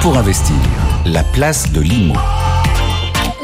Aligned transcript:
Pour 0.00 0.16
investir, 0.16 0.56
la 1.04 1.22
place 1.22 1.70
de 1.72 1.80
l'IMO. 1.80 2.14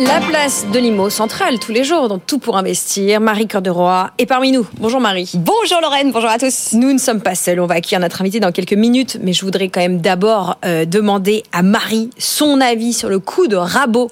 La 0.00 0.20
place 0.20 0.64
de 0.72 0.78
l'IMO 0.78 1.10
centrale 1.10 1.58
tous 1.58 1.72
les 1.72 1.82
jours 1.82 2.06
dans 2.06 2.18
Tout 2.18 2.38
pour 2.38 2.56
investir. 2.56 3.20
Marie 3.20 3.48
Cœur 3.48 3.62
de 3.62 3.72
est 4.18 4.26
parmi 4.26 4.52
nous. 4.52 4.64
Bonjour 4.74 5.00
Marie. 5.00 5.32
Bonjour 5.34 5.80
Lorraine, 5.80 6.12
bonjour 6.12 6.30
à 6.30 6.38
tous. 6.38 6.74
Nous 6.74 6.92
ne 6.92 6.98
sommes 6.98 7.20
pas 7.20 7.34
seuls, 7.34 7.58
on 7.58 7.66
va 7.66 7.74
accueillir 7.74 7.98
notre 7.98 8.20
invité 8.20 8.38
dans 8.38 8.52
quelques 8.52 8.74
minutes, 8.74 9.18
mais 9.20 9.32
je 9.32 9.44
voudrais 9.44 9.68
quand 9.68 9.80
même 9.80 10.00
d'abord 10.00 10.56
euh, 10.64 10.84
demander 10.84 11.42
à 11.50 11.62
Marie 11.62 12.10
son 12.16 12.60
avis 12.60 12.92
sur 12.92 13.08
le 13.08 13.18
coup 13.18 13.48
de 13.48 13.56
rabot 13.56 14.08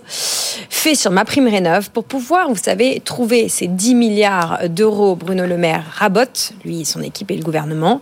fait 0.87 0.95
sur 0.95 1.11
ma 1.11 1.25
prime 1.25 1.49
rénov 1.49 1.91
pour 1.91 2.05
pouvoir, 2.05 2.49
vous 2.49 2.57
savez, 2.57 3.01
trouver 3.05 3.49
ces 3.49 3.67
10 3.67 3.95
milliards 3.95 4.69
d'euros. 4.69 5.17
Bruno 5.17 5.45
Le 5.45 5.57
Maire 5.57 5.85
rabote, 5.97 6.53
lui, 6.65 6.85
son 6.85 7.03
équipe 7.03 7.31
et 7.31 7.37
le 7.37 7.43
gouvernement, 7.43 8.01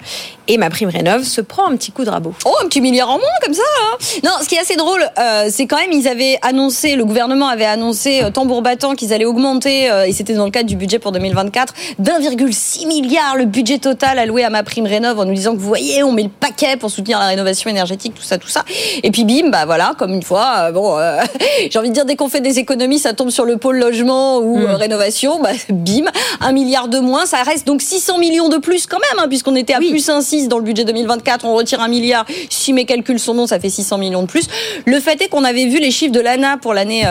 et 0.48 0.59
ma 0.59 0.71
prime 0.71 0.89
rénov 0.89 1.25
se 1.25 1.41
prend 1.41 1.71
un 1.71 1.77
petit 1.77 1.93
coup 1.93 2.05
de 2.05 2.11
rabot. 2.11 2.35
Oh, 2.45 2.55
un 2.62 2.69
petit 2.69 2.80
milliard 2.80 3.11
en 3.11 3.19
moins 3.19 3.29
comme 3.43 3.54
ça. 3.54 3.62
Hein. 3.82 3.96
non, 4.25 4.32
ce 4.43 4.48
qui 4.48 4.54
est 4.54 4.61
assez 4.61 4.76
drôle, 4.76 5.03
euh, 5.18 5.48
c'est 5.50 5.66
quand 5.66 5.79
même 5.79 5.93
ils 5.93 6.08
avaient 6.08 6.39
annoncé, 6.43 6.96
le 6.96 7.04
gouvernement 7.04 7.48
avait 7.48 7.64
annoncé 7.75 8.23
euh, 8.23 8.31
tambour 8.31 8.63
battant 8.63 8.95
qu'ils 8.95 9.13
allaient 9.13 9.25
augmenter, 9.25 9.91
euh, 9.91 10.07
et 10.07 10.13
c'était 10.13 10.35
dans 10.35 10.46
le 10.46 10.51
cadre 10.51 10.69
du 10.69 10.77
budget 10.77 10.99
pour 10.99 11.13
2024, 11.13 11.75
d'1,6 11.99 12.87
milliard 12.87 13.37
le 13.37 13.45
budget 13.45 13.79
total 13.79 14.19
alloué 14.19 14.45
à 14.45 14.50
ma 14.50 14.63
prime 14.63 14.87
rénov 14.87 15.19
en 15.19 15.25
nous 15.25 15.35
disant 15.35 15.53
que 15.53 15.59
vous 15.59 15.69
voyez, 15.69 16.03
on 16.03 16.13
met 16.13 16.23
le 16.23 16.29
paquet 16.29 16.77
pour 16.77 16.91
soutenir 16.91 17.19
la 17.19 17.27
rénovation 17.27 17.69
énergétique, 17.69 18.14
tout 18.14 18.23
ça, 18.23 18.39
tout 18.39 18.49
ça. 18.49 18.64
Et 19.03 19.11
puis 19.11 19.25
bim, 19.25 19.50
bah 19.50 19.67
voilà, 19.67 19.95
comme 19.99 20.13
une 20.13 20.23
fois, 20.23 20.73
bon, 20.73 20.97
j'ai 21.71 21.79
envie 21.79 21.91
de 21.91 21.95
dire 21.95 22.05
dès 22.05 22.17
qu'on 22.17 22.29
fait 22.29 22.41
des 22.41 22.59
économies, 22.59 22.99
ça 22.99 23.13
tombe 23.13 23.31
sur 23.31 23.45
le 23.45 23.57
pôle 23.57 23.79
logement 23.79 24.39
ou 24.39 24.59
hmm. 24.59 24.75
rénovation, 24.75 25.41
bah 25.41 25.50
bim, 25.69 26.05
un 26.41 26.53
milliard 26.53 26.89
de 26.89 26.99
moins, 26.99 27.27
ça 27.27 27.43
reste 27.43 27.67
donc 27.67 27.83
600 27.83 28.19
millions 28.19 28.49
de 28.49 28.59
plus 28.59 28.86
quand 28.86 28.99
même, 28.99 29.25
hein, 29.25 29.29
puisqu'on 29.29 29.57
était 29.57 29.75
à 29.75 29.79
plus 29.79 30.09
1,6 30.09 30.49
dans 30.49 30.59
le 30.59 30.64
budget 30.64 30.85
2024, 30.85 31.45
on 31.45 31.55
retire 31.55 31.81
un 31.81 31.89
milliard, 31.89 32.25
si 32.48 32.72
mes 32.72 32.84
calculs 32.84 33.19
sont 33.19 33.34
bons, 33.34 33.47
ça 33.47 33.59
fait 33.59 33.70
600 33.70 33.98
millions 33.98 34.22
de 34.22 34.28
plus. 34.28 34.47
Le 34.86 35.00
fait 35.00 35.20
est 35.20 35.28
qu'on 35.28 35.45
avait 35.45 35.66
vu 35.66 35.81
les 35.81 35.91
chiffres 35.91 36.12
de 36.12 36.20
l'ANA 36.20 36.56
pour 36.59 36.75
l'année 36.75 37.05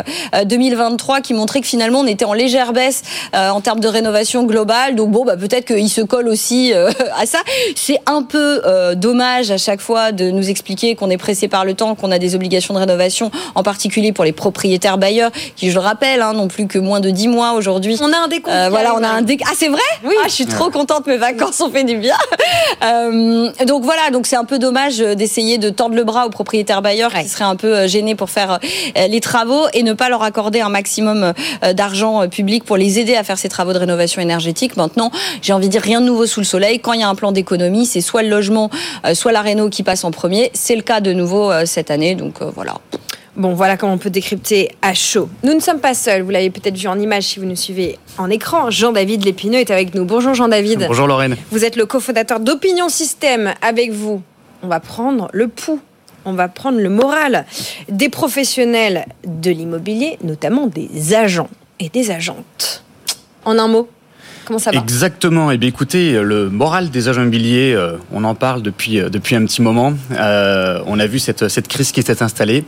2023 0.54 1.22
qui 1.22 1.34
montraient 1.34 1.62
que 1.62 1.68
finalement 1.68 2.02
on 2.02 2.06
était 2.06 2.26
en 2.26 2.34
légère 2.34 2.74
baisse 2.74 3.02
euh, 3.34 3.50
en 3.50 3.60
termes 3.60 3.80
de 3.80 3.88
rénovation 3.88 4.44
globale. 4.44 4.96
Donc 4.96 5.10
bon, 5.10 5.26
bah, 5.26 5.36
peut-être 5.36 5.66
qu'il 5.66 5.90
se 5.90 6.02
colle 6.02 6.28
aussi 6.28 6.74
euh, 6.74 6.92
à 7.18 7.26
ça. 7.26 7.40
C'est 7.76 8.00
un 8.06 8.22
peu 8.22 8.62
euh, 8.66 8.94
dommage 8.94 9.50
à 9.50 9.58
chaque 9.58 9.82
fois 9.82 10.12
de 10.12 10.30
nous 10.30 10.50
expliquer 10.50 10.96
qu'on 10.96 11.10
est 11.10 11.18
pressé 11.18 11.48
par 11.48 11.66
le 11.66 11.74
temps, 11.74 11.96
qu'on 11.96 12.12
a 12.12 12.20
des 12.20 12.36
obligations 12.36 12.76
de 12.76 12.80
rénovation, 12.80 13.32
en 13.56 13.64
particulier 13.64 14.12
pour 14.12 14.26
les 14.26 14.32
propriétaires 14.32 15.00
bailleurs, 15.00 15.32
qui 15.56 15.70
je 15.70 15.76
le 15.76 15.80
rappelle, 15.80 16.22
hein, 16.22 16.34
non 16.34 16.48
plus 16.48 16.68
que 16.68 16.78
moins 16.78 17.00
de 17.00 17.10
10 17.10 17.30
mois 17.30 17.54
aujourd'hui. 17.54 17.98
On 18.02 18.14
a 18.14 18.18
un 18.18 18.28
décompte. 18.28 18.56
voilà, 18.70 18.96
on 18.96 19.04
a 19.04 19.10
un 19.10 19.22
décompte. 19.24 19.50
Ah 19.52 19.56
c'est 19.58 19.70
vrai? 19.70 19.82
Oui. 20.04 20.14
Ah, 20.22 20.28
je 20.28 20.34
suis 20.34 20.46
trop 20.46 20.70
contente, 20.70 21.08
mes 21.08 21.18
vacances 21.18 21.60
ont 21.62 21.72
fait 21.72 21.84
du 21.84 21.98
bien. 21.98 22.18
donc 23.66 23.84
voilà, 23.84 24.12
donc 24.12 24.28
c'est 24.28 24.36
un 24.36 24.46
peu 24.46 24.60
dommage 24.60 25.00
d'essayer 25.00 25.58
de 25.58 25.70
tordre 25.70 25.96
le 25.96 26.04
bras 26.04 26.28
aux 26.28 26.30
propriétaires 26.30 26.82
bailleurs 26.82 27.14
qui 27.14 27.28
seraient 27.28 27.44
un 27.44 27.56
peu 27.56 27.88
gênés 27.88 28.16
pour 28.16 28.30
faire 28.30 28.60
les 28.96 29.20
travaux 29.20 29.66
et 29.74 29.84
ne 29.84 29.94
pas 29.94 30.10
leur 30.10 30.22
accorder 30.24 30.43
un 30.62 30.70
maximum 30.70 31.34
d'argent 31.74 32.28
public 32.28 32.64
pour 32.64 32.78
les 32.78 33.00
aider 33.00 33.16
à 33.16 33.24
faire 33.24 33.38
ces 33.38 33.50
travaux 33.50 33.74
de 33.74 33.80
rénovation 33.80 34.22
énergétique. 34.22 34.78
Maintenant, 34.78 35.12
j'ai 35.42 35.54
envie 35.54 35.68
de 35.68 35.72
dire 35.72 35.82
rien 35.82 36.02
de 36.02 36.06
nouveau 36.06 36.26
sous 36.26 36.40
le 36.40 36.46
soleil. 36.46 36.80
Quand 36.80 36.94
il 36.94 37.02
y 37.02 37.04
a 37.04 37.10
un 37.10 37.16
plan 37.16 37.32
d'économie, 37.32 37.86
c'est 37.86 38.02
soit 38.02 38.24
le 38.24 38.30
logement, 38.30 38.70
soit 39.14 39.32
la 39.32 39.42
réno 39.42 39.70
qui 39.70 39.84
passe 39.84 40.04
en 40.04 40.12
premier. 40.12 40.52
C'est 40.54 40.76
le 40.76 40.82
cas 40.82 41.02
de 41.02 41.14
nouveau 41.14 41.52
cette 41.66 41.92
année, 41.92 42.16
donc 42.16 42.42
voilà. 42.42 42.76
Bon, 43.36 43.56
voilà 43.56 43.78
comment 43.78 43.94
on 43.94 43.98
peut 43.98 44.12
décrypter 44.12 44.70
à 44.84 44.94
chaud. 44.94 45.28
Nous 45.44 45.56
ne 45.56 45.60
sommes 45.60 45.80
pas 45.80 45.96
seuls, 45.96 46.22
vous 46.22 46.30
l'avez 46.30 46.52
peut-être 46.52 46.78
vu 46.78 46.88
en 46.88 47.00
image 47.00 47.24
si 47.24 47.40
vous 47.40 47.48
nous 47.48 47.56
suivez 47.56 47.98
en 48.20 48.30
écran. 48.30 48.70
Jean-David 48.70 49.26
Lépineux 49.26 49.58
est 49.58 49.72
avec 49.72 49.96
nous. 49.96 50.06
Bonjour 50.06 50.36
Jean-David. 50.36 50.86
Bonjour 50.88 51.08
Lorraine. 51.08 51.36
Vous 51.50 51.66
êtes 51.66 51.76
le 51.76 51.88
cofondateur 51.88 52.40
d'Opinion 52.40 52.90
Système. 52.90 53.56
Avec 53.64 53.92
vous, 53.92 54.22
on 54.62 54.68
va 54.68 54.80
prendre 54.80 55.30
le 55.34 55.48
pouls, 55.48 55.80
on 56.26 56.34
va 56.34 56.48
prendre 56.48 56.80
le 56.80 56.90
moral 56.90 57.46
des 57.90 58.10
professionnels 58.10 59.06
de 59.26 59.52
l'immobilier, 59.52 60.18
notamment 60.24 60.68
des 60.68 61.14
agents 61.14 61.50
et 61.80 61.90
des 61.90 62.12
agentes. 62.12 62.84
En 63.46 63.60
un 63.60 63.68
mot, 63.68 63.90
Comment 64.46 64.60
ça 64.60 64.72
va 64.72 64.80
Exactement. 64.80 65.52
Et 65.52 65.56
eh 65.56 65.58
bien, 65.58 65.70
écoutez, 65.70 66.14
le 66.22 66.50
moral 66.50 66.90
des 66.90 67.08
agents 67.08 67.22
immobiliers, 67.22 67.74
euh, 67.74 67.98
on 68.12 68.24
en 68.24 68.36
parle 68.36 68.62
depuis, 68.62 69.00
euh, 69.00 69.10
depuis 69.10 69.36
un 69.36 69.46
petit 69.46 69.62
moment. 69.62 69.94
Euh, 70.12 70.80
on 70.86 71.00
a 71.00 71.08
vu 71.08 71.20
cette, 71.20 71.48
cette 71.48 71.68
crise 71.68 71.92
qui 71.92 72.02
s'est 72.02 72.22
installée. 72.22 72.66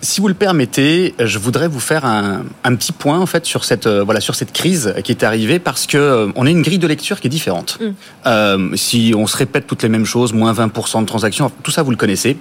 si 0.00 0.20
vous 0.20 0.28
le 0.28 0.34
permettez, 0.34 1.14
je 1.18 1.38
voudrais 1.38 1.68
vous 1.68 1.80
faire 1.80 2.04
un, 2.04 2.44
un 2.64 2.74
petit 2.74 2.92
point 2.92 3.18
en 3.18 3.26
fait 3.26 3.46
sur 3.46 3.64
cette, 3.64 3.86
voilà, 3.86 4.20
sur 4.20 4.34
cette 4.34 4.52
crise 4.52 4.94
qui 5.04 5.12
est 5.12 5.22
arrivée 5.22 5.58
parce 5.58 5.86
que 5.86 6.30
on 6.34 6.46
a 6.46 6.50
une 6.50 6.62
grille 6.62 6.78
de 6.78 6.86
lecture 6.86 7.20
qui 7.20 7.28
est 7.28 7.30
différente. 7.30 7.78
Mm. 7.80 8.76
si 8.76 9.14
on 9.16 9.26
se 9.26 9.36
répète 9.36 9.66
toutes 9.66 9.82
les 9.82 9.88
mêmes 9.88 10.04
choses, 10.04 10.34
moins 10.34 10.52
20% 10.52 11.00
de 11.00 11.06
transactions, 11.06 11.50
tout 11.62 11.70
ça 11.70 11.82
vous 11.82 11.90
le 11.90 11.96
connaissez. 11.96 12.36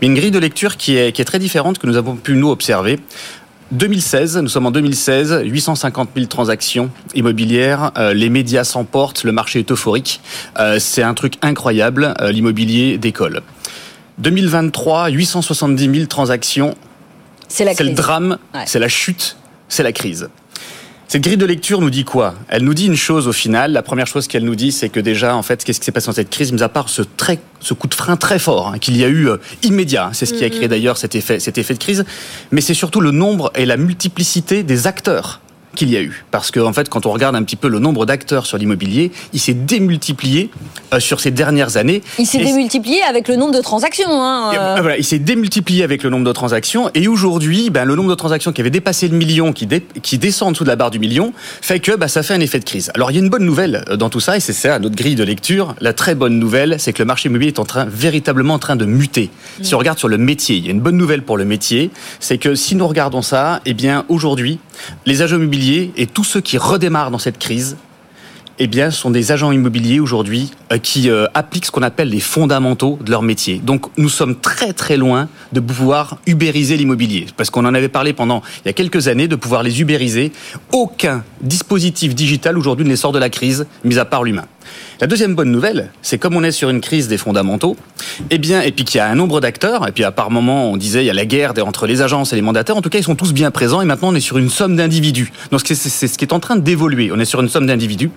Mais 0.00 0.06
une 0.06 0.14
grille 0.14 0.30
de 0.30 0.38
lecture 0.38 0.76
qui 0.76 0.96
est, 0.96 1.12
qui 1.12 1.20
est 1.20 1.24
très 1.24 1.40
différente 1.40 1.78
que 1.78 1.86
nous 1.86 1.96
avons 1.96 2.14
pu 2.14 2.34
nous 2.34 2.50
observer. 2.50 3.00
2016, 3.70 4.38
nous 4.38 4.48
sommes 4.48 4.64
en 4.64 4.70
2016, 4.70 5.42
850 5.44 6.10
000 6.14 6.26
transactions 6.26 6.90
immobilières, 7.14 7.92
euh, 7.98 8.14
les 8.14 8.30
médias 8.30 8.64
s'emportent, 8.64 9.24
le 9.24 9.32
marché 9.32 9.58
est 9.58 9.70
euphorique, 9.70 10.22
euh, 10.58 10.78
c'est 10.78 11.02
un 11.02 11.12
truc 11.12 11.34
incroyable, 11.42 12.14
euh, 12.22 12.32
l'immobilier 12.32 12.96
décolle. 12.96 13.42
2023, 14.18 15.10
870 15.10 15.94
000 15.94 16.06
transactions, 16.06 16.76
c'est 17.48 17.64
le 17.64 17.92
drame, 17.92 18.38
c'est 18.64 18.78
la 18.78 18.88
chute, 18.88 19.36
c'est 19.68 19.82
la 19.82 19.92
crise. 19.92 20.30
Cette 21.10 21.22
grille 21.22 21.38
de 21.38 21.46
lecture 21.46 21.80
nous 21.80 21.88
dit 21.88 22.04
quoi? 22.04 22.34
Elle 22.48 22.64
nous 22.64 22.74
dit 22.74 22.84
une 22.84 22.94
chose 22.94 23.28
au 23.28 23.32
final. 23.32 23.72
La 23.72 23.82
première 23.82 24.06
chose 24.06 24.28
qu'elle 24.28 24.44
nous 24.44 24.54
dit, 24.54 24.72
c'est 24.72 24.90
que 24.90 25.00
déjà, 25.00 25.34
en 25.34 25.42
fait, 25.42 25.64
qu'est-ce 25.64 25.80
qui 25.80 25.86
s'est 25.86 25.90
passé 25.90 26.08
dans 26.08 26.12
cette 26.12 26.28
crise, 26.28 26.52
mis 26.52 26.62
à 26.62 26.68
part 26.68 26.90
ce, 26.90 27.00
très, 27.00 27.38
ce 27.60 27.72
coup 27.72 27.86
de 27.86 27.94
frein 27.94 28.18
très 28.18 28.38
fort 28.38 28.68
hein, 28.68 28.78
qu'il 28.78 28.94
y 28.94 29.04
a 29.04 29.08
eu 29.08 29.26
euh, 29.26 29.38
immédiat. 29.62 30.10
C'est 30.12 30.26
ce 30.26 30.34
qui 30.34 30.44
a 30.44 30.50
créé 30.50 30.68
d'ailleurs 30.68 30.98
cet 30.98 31.14
effet, 31.14 31.40
cet 31.40 31.56
effet 31.56 31.72
de 31.72 31.78
crise. 31.78 32.04
Mais 32.50 32.60
c'est 32.60 32.74
surtout 32.74 33.00
le 33.00 33.10
nombre 33.10 33.50
et 33.54 33.64
la 33.64 33.78
multiplicité 33.78 34.62
des 34.62 34.86
acteurs 34.86 35.40
qu'il 35.78 35.90
y 35.90 35.96
a 35.96 36.02
eu. 36.02 36.24
Parce 36.32 36.50
qu'en 36.50 36.66
en 36.66 36.72
fait, 36.72 36.88
quand 36.88 37.06
on 37.06 37.12
regarde 37.12 37.36
un 37.36 37.42
petit 37.44 37.56
peu 37.56 37.68
le 37.68 37.78
nombre 37.78 38.04
d'acteurs 38.04 38.46
sur 38.46 38.58
l'immobilier, 38.58 39.12
il 39.32 39.38
s'est 39.38 39.54
démultiplié 39.54 40.50
euh, 40.92 40.98
sur 40.98 41.20
ces 41.20 41.30
dernières 41.30 41.76
années. 41.76 42.02
Il 42.18 42.26
s'est 42.26 42.38
démultiplié 42.38 43.00
avec 43.02 43.28
le 43.28 43.36
nombre 43.36 43.54
de 43.54 43.60
transactions. 43.60 44.10
Hein, 44.10 44.52
euh. 44.54 44.80
voilà, 44.80 44.98
il 44.98 45.04
s'est 45.04 45.20
démultiplié 45.20 45.84
avec 45.84 46.02
le 46.02 46.10
nombre 46.10 46.24
de 46.24 46.32
transactions. 46.32 46.90
Et 46.94 47.06
aujourd'hui, 47.06 47.70
ben, 47.70 47.84
le 47.84 47.94
nombre 47.94 48.10
de 48.10 48.16
transactions 48.16 48.52
qui 48.52 48.60
avait 48.60 48.70
dépassé 48.70 49.06
le 49.06 49.16
million, 49.16 49.52
qui, 49.52 49.68
qui 50.02 50.18
descend 50.18 50.48
en 50.48 50.52
dessous 50.52 50.64
de 50.64 50.68
la 50.68 50.74
barre 50.74 50.90
du 50.90 50.98
million, 50.98 51.32
fait 51.62 51.78
que 51.78 51.92
ben, 51.92 52.08
ça 52.08 52.24
fait 52.24 52.34
un 52.34 52.40
effet 52.40 52.58
de 52.58 52.64
crise. 52.64 52.90
Alors 52.94 53.12
il 53.12 53.14
y 53.14 53.18
a 53.18 53.22
une 53.22 53.30
bonne 53.30 53.44
nouvelle 53.44 53.84
euh, 53.88 53.96
dans 53.96 54.10
tout 54.10 54.20
ça, 54.20 54.36
et 54.36 54.40
c'est 54.40 54.52
ça 54.52 54.80
notre 54.80 54.96
grille 54.96 55.14
de 55.14 55.24
lecture. 55.24 55.76
La 55.80 55.92
très 55.92 56.16
bonne 56.16 56.40
nouvelle, 56.40 56.80
c'est 56.80 56.92
que 56.92 57.02
le 57.02 57.06
marché 57.06 57.28
immobilier 57.28 57.52
est 57.52 57.60
en 57.60 57.64
train, 57.64 57.84
véritablement 57.84 58.54
en 58.54 58.58
train 58.58 58.74
de 58.74 58.84
muter. 58.84 59.30
Si 59.62 59.76
on 59.76 59.78
regarde 59.78 59.98
sur 59.98 60.08
le 60.08 60.18
métier, 60.18 60.56
il 60.56 60.66
y 60.66 60.68
a 60.68 60.72
une 60.72 60.80
bonne 60.80 60.96
nouvelle 60.96 61.22
pour 61.22 61.36
le 61.36 61.44
métier, 61.44 61.90
c'est 62.18 62.38
que 62.38 62.56
si 62.56 62.74
nous 62.74 62.88
regardons 62.88 63.22
ça, 63.22 63.60
eh 63.64 63.74
bien 63.74 64.04
aujourd'hui, 64.08 64.58
les 65.06 65.22
agents 65.22 65.36
immobiliers 65.36 65.67
et 65.68 66.06
tous 66.06 66.24
ceux 66.24 66.40
qui 66.40 66.56
redémarrent 66.58 67.10
dans 67.10 67.18
cette 67.18 67.38
crise, 67.38 67.76
eh 68.60 68.66
bien, 68.66 68.90
sont 68.90 69.10
des 69.10 69.30
agents 69.30 69.52
immobiliers 69.52 70.00
aujourd'hui 70.00 70.50
euh, 70.72 70.78
qui 70.78 71.10
euh, 71.10 71.26
appliquent 71.34 71.66
ce 71.66 71.70
qu'on 71.70 71.82
appelle 71.82 72.08
les 72.08 72.20
fondamentaux 72.20 72.98
de 73.04 73.10
leur 73.10 73.22
métier. 73.22 73.60
Donc, 73.62 73.86
nous 73.96 74.08
sommes 74.08 74.34
très 74.34 74.72
très 74.72 74.96
loin 74.96 75.28
de 75.52 75.60
pouvoir 75.60 76.18
ubériser 76.26 76.76
l'immobilier, 76.76 77.26
parce 77.36 77.50
qu'on 77.50 77.64
en 77.64 77.74
avait 77.74 77.88
parlé 77.88 78.12
pendant 78.12 78.42
il 78.64 78.68
y 78.68 78.70
a 78.70 78.72
quelques 78.72 79.06
années 79.06 79.28
de 79.28 79.36
pouvoir 79.36 79.62
les 79.62 79.80
ubériser. 79.80 80.32
Aucun 80.72 81.22
dispositif 81.40 82.14
digital 82.16 82.58
aujourd'hui 82.58 82.84
ne 82.84 82.90
les 82.90 82.96
sort 82.96 83.12
de 83.12 83.18
la 83.18 83.30
crise, 83.30 83.66
mis 83.84 83.98
à 83.98 84.04
part 84.04 84.24
l'humain. 84.24 84.46
La 85.00 85.06
deuxième 85.06 85.34
bonne 85.34 85.50
nouvelle, 85.52 85.90
c'est 86.02 86.18
comme 86.18 86.36
on 86.36 86.42
est 86.42 86.50
sur 86.50 86.70
une 86.70 86.80
crise 86.80 87.06
des 87.08 87.18
fondamentaux, 87.18 87.76
eh 88.30 88.38
bien, 88.38 88.62
et 88.62 88.72
puis 88.72 88.84
qu'il 88.84 88.98
y 88.98 89.00
a 89.00 89.08
un 89.08 89.14
nombre 89.14 89.40
d'acteurs, 89.40 89.86
et 89.86 89.92
puis 89.92 90.04
à 90.04 90.10
par 90.10 90.30
moment 90.30 90.70
on 90.70 90.76
disait 90.76 91.02
il 91.02 91.06
y 91.06 91.10
a 91.10 91.14
la 91.14 91.26
guerre 91.26 91.52
entre 91.64 91.86
les 91.86 92.02
agences 92.02 92.32
et 92.32 92.36
les 92.36 92.42
mandataires, 92.42 92.76
en 92.76 92.82
tout 92.82 92.90
cas 92.90 92.98
ils 92.98 93.04
sont 93.04 93.14
tous 93.14 93.32
bien 93.32 93.50
présents, 93.50 93.80
et 93.80 93.84
maintenant 93.84 94.08
on 94.08 94.14
est 94.14 94.20
sur 94.20 94.38
une 94.38 94.50
somme 94.50 94.76
d'individus. 94.76 95.32
Donc 95.50 95.60
c'est 95.64 95.74
ce 95.74 96.18
qui 96.18 96.24
est 96.24 96.32
en 96.32 96.40
train 96.40 96.56
d'évoluer, 96.56 97.10
on 97.12 97.18
est 97.20 97.24
sur 97.24 97.40
une 97.40 97.48
somme 97.48 97.66
d'individus. 97.66 98.10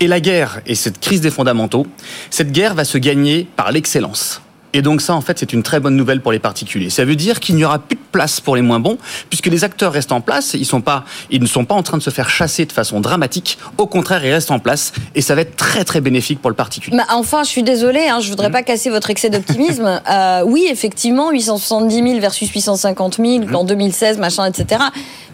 Et 0.00 0.08
la 0.08 0.20
guerre 0.20 0.60
et 0.66 0.74
cette 0.74 1.00
crise 1.00 1.20
des 1.20 1.30
fondamentaux, 1.30 1.86
cette 2.30 2.52
guerre 2.52 2.74
va 2.74 2.84
se 2.84 2.98
gagner 2.98 3.46
par 3.56 3.70
l'excellence. 3.72 4.40
Et 4.74 4.82
donc 4.82 5.00
ça, 5.00 5.14
en 5.14 5.20
fait, 5.20 5.38
c'est 5.38 5.52
une 5.52 5.62
très 5.62 5.80
bonne 5.80 5.96
nouvelle 5.96 6.20
pour 6.20 6.32
les 6.32 6.40
particuliers. 6.40 6.90
Ça 6.90 7.04
veut 7.04 7.14
dire 7.14 7.38
qu'il 7.40 7.54
n'y 7.54 7.64
aura 7.64 7.78
plus 7.78 7.94
de 7.94 8.02
place 8.12 8.40
pour 8.40 8.56
les 8.56 8.62
moins 8.62 8.80
bons, 8.80 8.98
puisque 9.30 9.46
les 9.46 9.62
acteurs 9.64 9.92
restent 9.92 10.12
en 10.12 10.20
place. 10.20 10.54
Ils, 10.54 10.66
sont 10.66 10.80
pas, 10.80 11.04
ils 11.30 11.40
ne 11.40 11.46
sont 11.46 11.64
pas 11.64 11.76
en 11.76 11.82
train 11.82 11.96
de 11.96 12.02
se 12.02 12.10
faire 12.10 12.28
chasser 12.28 12.66
de 12.66 12.72
façon 12.72 13.00
dramatique. 13.00 13.56
Au 13.78 13.86
contraire, 13.86 14.24
ils 14.24 14.32
restent 14.32 14.50
en 14.50 14.58
place. 14.58 14.92
Et 15.14 15.20
ça 15.20 15.36
va 15.36 15.42
être 15.42 15.56
très, 15.56 15.84
très 15.84 16.00
bénéfique 16.00 16.42
pour 16.42 16.50
le 16.50 16.56
particulier. 16.56 16.96
Mais 16.96 17.04
enfin, 17.10 17.44
je 17.44 17.50
suis 17.50 17.62
désolée, 17.62 18.08
hein, 18.08 18.18
je 18.20 18.28
voudrais 18.28 18.48
mmh. 18.48 18.52
pas 18.52 18.62
casser 18.62 18.90
votre 18.90 19.10
excès 19.10 19.30
d'optimisme. 19.30 20.00
euh, 20.10 20.42
oui, 20.44 20.66
effectivement, 20.68 21.30
870 21.30 21.94
000 21.94 22.20
versus 22.20 22.50
850 22.50 23.16
000 23.16 23.44
mmh. 23.46 23.54
en 23.54 23.64
2016, 23.64 24.18
machin, 24.18 24.46
etc. 24.46 24.82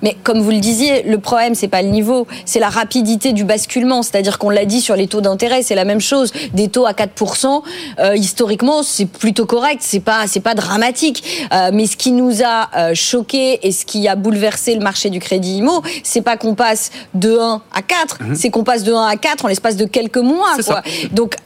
Mais 0.03 0.17
comme 0.23 0.41
vous 0.41 0.51
le 0.51 0.61
disiez, 0.61 1.03
le 1.03 1.19
problème, 1.19 1.55
c'est 1.55 1.69
pas 1.69 1.83
le 1.83 1.89
niveau, 1.89 2.27
c'est 2.45 2.61
la 2.61 2.71
rapidité 2.71 3.33
du 3.33 3.45
basculement. 3.45 4.03
C'est-à-dire 4.03 4.39
qu'on 4.39 4.51
l'a 4.51 4.65
dit 4.65 4.81
sur 4.81 4.97
les 4.97 5.07
taux 5.07 5.21
d'intérêt, 5.21 5.63
c'est 5.63 5.75
la 5.75 5.85
même 5.85 6.01
chose. 6.01 6.33
Des 6.53 6.69
taux 6.69 6.87
à 6.87 6.93
4%, 6.93 7.63
euh, 7.99 8.17
historiquement, 8.17 8.83
c'est 8.83 9.07
plutôt 9.31 9.47
correct, 9.47 9.81
c'est 9.81 10.01
pas, 10.01 10.27
c'est 10.27 10.41
pas 10.41 10.55
dramatique. 10.55 11.49
Euh, 11.53 11.71
mais 11.73 11.87
ce 11.87 11.97
qui 11.97 12.11
nous 12.11 12.43
a 12.43 12.69
euh, 12.77 12.95
choqué 12.95 13.65
et 13.65 13.71
ce 13.71 13.85
qui 13.85 14.09
a 14.09 14.17
bouleversé 14.17 14.75
le 14.75 14.81
marché 14.81 15.09
du 15.09 15.21
crédit 15.21 15.59
IMO, 15.59 15.83
c'est 16.03 16.23
pas 16.23 16.37
qu'on 16.37 16.57
passe 16.57 16.91
de 17.15 17.39
1 17.39 17.63
à 17.73 17.83
4, 17.83 18.23
mhm. 18.23 18.35
c'est 18.35 18.51
qu'on 18.51 18.65
passe 18.65 18.83
de 18.83 18.93
1 18.93 19.07
à 19.07 19.17
4 19.17 19.45
en 19.45 19.49
l'espace 19.49 19.77
de 19.77 19.85
quelques 19.85 20.17
mois. 20.17 20.57
Quoi. 20.67 20.83
Donc, 21.13 21.37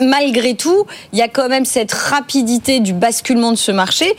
malgré 0.00 0.54
tout, 0.54 0.86
il 1.12 1.18
y 1.18 1.22
a 1.22 1.28
quand 1.28 1.50
même 1.50 1.66
cette 1.66 1.92
rapidité 1.92 2.80
du 2.80 2.94
basculement 2.94 3.50
de 3.50 3.56
ce 3.56 3.72
marché 3.72 4.16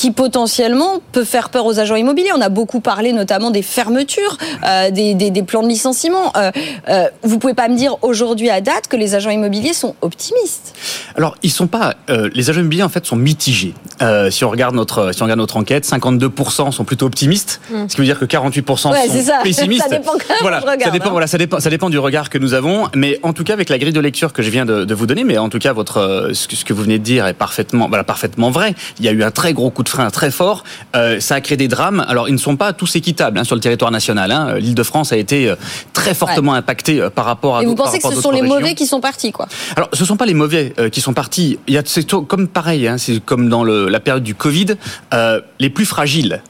qui 0.00 0.12
potentiellement 0.12 1.02
peut 1.12 1.24
faire 1.24 1.50
peur 1.50 1.66
aux 1.66 1.78
agents 1.78 1.94
immobiliers. 1.94 2.30
On 2.34 2.40
a 2.40 2.48
beaucoup 2.48 2.80
parlé 2.80 3.12
notamment 3.12 3.50
des 3.50 3.60
fermetures, 3.60 4.38
euh, 4.66 4.90
des, 4.90 5.12
des, 5.12 5.30
des, 5.30 5.42
plans 5.42 5.62
de 5.62 5.68
licenciement. 5.68 6.32
Euh, 6.38 6.50
euh, 6.88 7.04
vous 7.22 7.38
pouvez 7.38 7.52
pas 7.52 7.68
me 7.68 7.76
dire 7.76 7.96
aujourd'hui 8.00 8.48
à 8.48 8.62
date 8.62 8.88
que 8.88 8.96
les 8.96 9.14
agents 9.14 9.28
immobiliers 9.28 9.74
sont 9.74 9.94
optimistes 10.00 10.74
Alors 11.16 11.36
ils 11.42 11.50
sont 11.50 11.66
pas. 11.66 11.96
Euh, 12.08 12.30
les 12.32 12.48
agents 12.48 12.60
immobiliers 12.60 12.82
en 12.82 12.88
fait 12.88 13.04
sont 13.04 13.16
mitigés. 13.16 13.74
Euh, 14.00 14.30
si 14.30 14.42
on 14.46 14.48
regarde 14.48 14.74
notre 14.74 15.12
si 15.12 15.20
on 15.20 15.26
regarde 15.26 15.38
notre 15.40 15.58
enquête, 15.58 15.84
52% 15.84 16.72
sont 16.72 16.84
plutôt 16.84 17.04
optimistes, 17.04 17.60
Hmm. 17.70 17.86
ce 17.86 17.94
qui 17.94 18.00
veut 18.00 18.06
dire 18.06 18.18
que 18.18 18.24
48% 18.24 18.90
Ouais, 18.92 19.06
sont 19.06 19.20
ça. 19.26 19.40
pessimistes. 19.42 19.82
Ça 19.82 19.90
dépend 19.98 20.12
quand 20.12 20.34
voilà, 20.40 20.60
je 20.60 20.62
regarde, 20.66 20.82
ça 20.84 20.90
dépend. 20.90 21.08
hein. 21.08 21.10
Voilà, 21.10 21.26
ça 21.26 21.36
dépend. 21.36 21.60
Ça 21.60 21.68
dépend 21.68 21.90
du 21.90 21.98
regard 21.98 22.30
que 22.30 22.38
nous 22.38 22.54
avons. 22.54 22.88
Mais 22.96 23.20
en 23.22 23.34
tout 23.34 23.44
cas, 23.44 23.52
avec 23.52 23.68
la 23.68 23.76
grille 23.76 23.92
de 23.92 24.00
lecture 24.00 24.32
que 24.32 24.42
je 24.42 24.48
viens 24.48 24.64
de, 24.64 24.86
de 24.86 24.94
vous 24.94 25.06
donner, 25.06 25.24
mais 25.24 25.36
en 25.36 25.50
tout 25.50 25.58
cas 25.58 25.74
votre 25.74 26.30
ce 26.32 26.48
que, 26.48 26.56
ce 26.56 26.64
que 26.64 26.72
vous 26.72 26.84
venez 26.84 26.98
de 26.98 27.04
dire 27.04 27.26
est 27.26 27.34
parfaitement 27.34 27.86
voilà 27.88 28.02
parfaitement 28.04 28.50
vrai. 28.50 28.74
Il 28.98 29.04
y 29.04 29.08
a 29.08 29.12
eu 29.12 29.22
un 29.22 29.30
très 29.30 29.52
gros 29.52 29.68
coup 29.70 29.82
de 29.82 29.89
frein 29.90 30.08
très 30.10 30.30
fort. 30.30 30.64
Euh, 30.96 31.20
ça 31.20 31.34
a 31.36 31.40
créé 31.40 31.56
des 31.56 31.68
drames. 31.68 32.04
Alors, 32.08 32.28
ils 32.28 32.32
ne 32.32 32.38
sont 32.38 32.56
pas 32.56 32.72
tous 32.72 32.96
équitables 32.96 33.38
hein, 33.38 33.44
sur 33.44 33.54
le 33.54 33.60
territoire 33.60 33.90
national. 33.90 34.30
Hein. 34.30 34.54
L'Île-de-France 34.58 35.12
a 35.12 35.16
été 35.16 35.48
euh, 35.48 35.56
très 35.92 36.14
fortement 36.14 36.54
impactée 36.54 37.00
euh, 37.00 37.10
par 37.10 37.24
rapport 37.24 37.58
à. 37.58 37.62
Et 37.62 37.66
vous 37.66 37.74
pensez 37.74 37.98
que 37.98 38.08
ce 38.08 38.20
sont 38.20 38.30
les 38.30 38.42
mauvais 38.42 38.74
qui 38.74 38.86
sont 38.86 39.00
partis, 39.00 39.32
quoi? 39.32 39.46
Alors, 39.76 39.88
ce 39.92 40.04
sont 40.04 40.16
pas 40.16 40.26
les 40.26 40.34
mauvais 40.34 40.72
euh, 40.78 40.88
qui 40.88 41.00
sont 41.00 41.12
partis. 41.12 41.58
Il 41.66 41.74
y 41.74 41.78
a 41.78 41.82
c'est 41.84 42.08
comme 42.08 42.48
pareil, 42.48 42.86
hein, 42.86 42.98
c'est 42.98 43.20
comme 43.20 43.48
dans 43.48 43.64
le, 43.64 43.88
la 43.88 44.00
période 44.00 44.22
du 44.22 44.34
Covid, 44.34 44.76
euh, 45.12 45.40
les 45.58 45.70
plus 45.70 45.86
fragiles. 45.86 46.42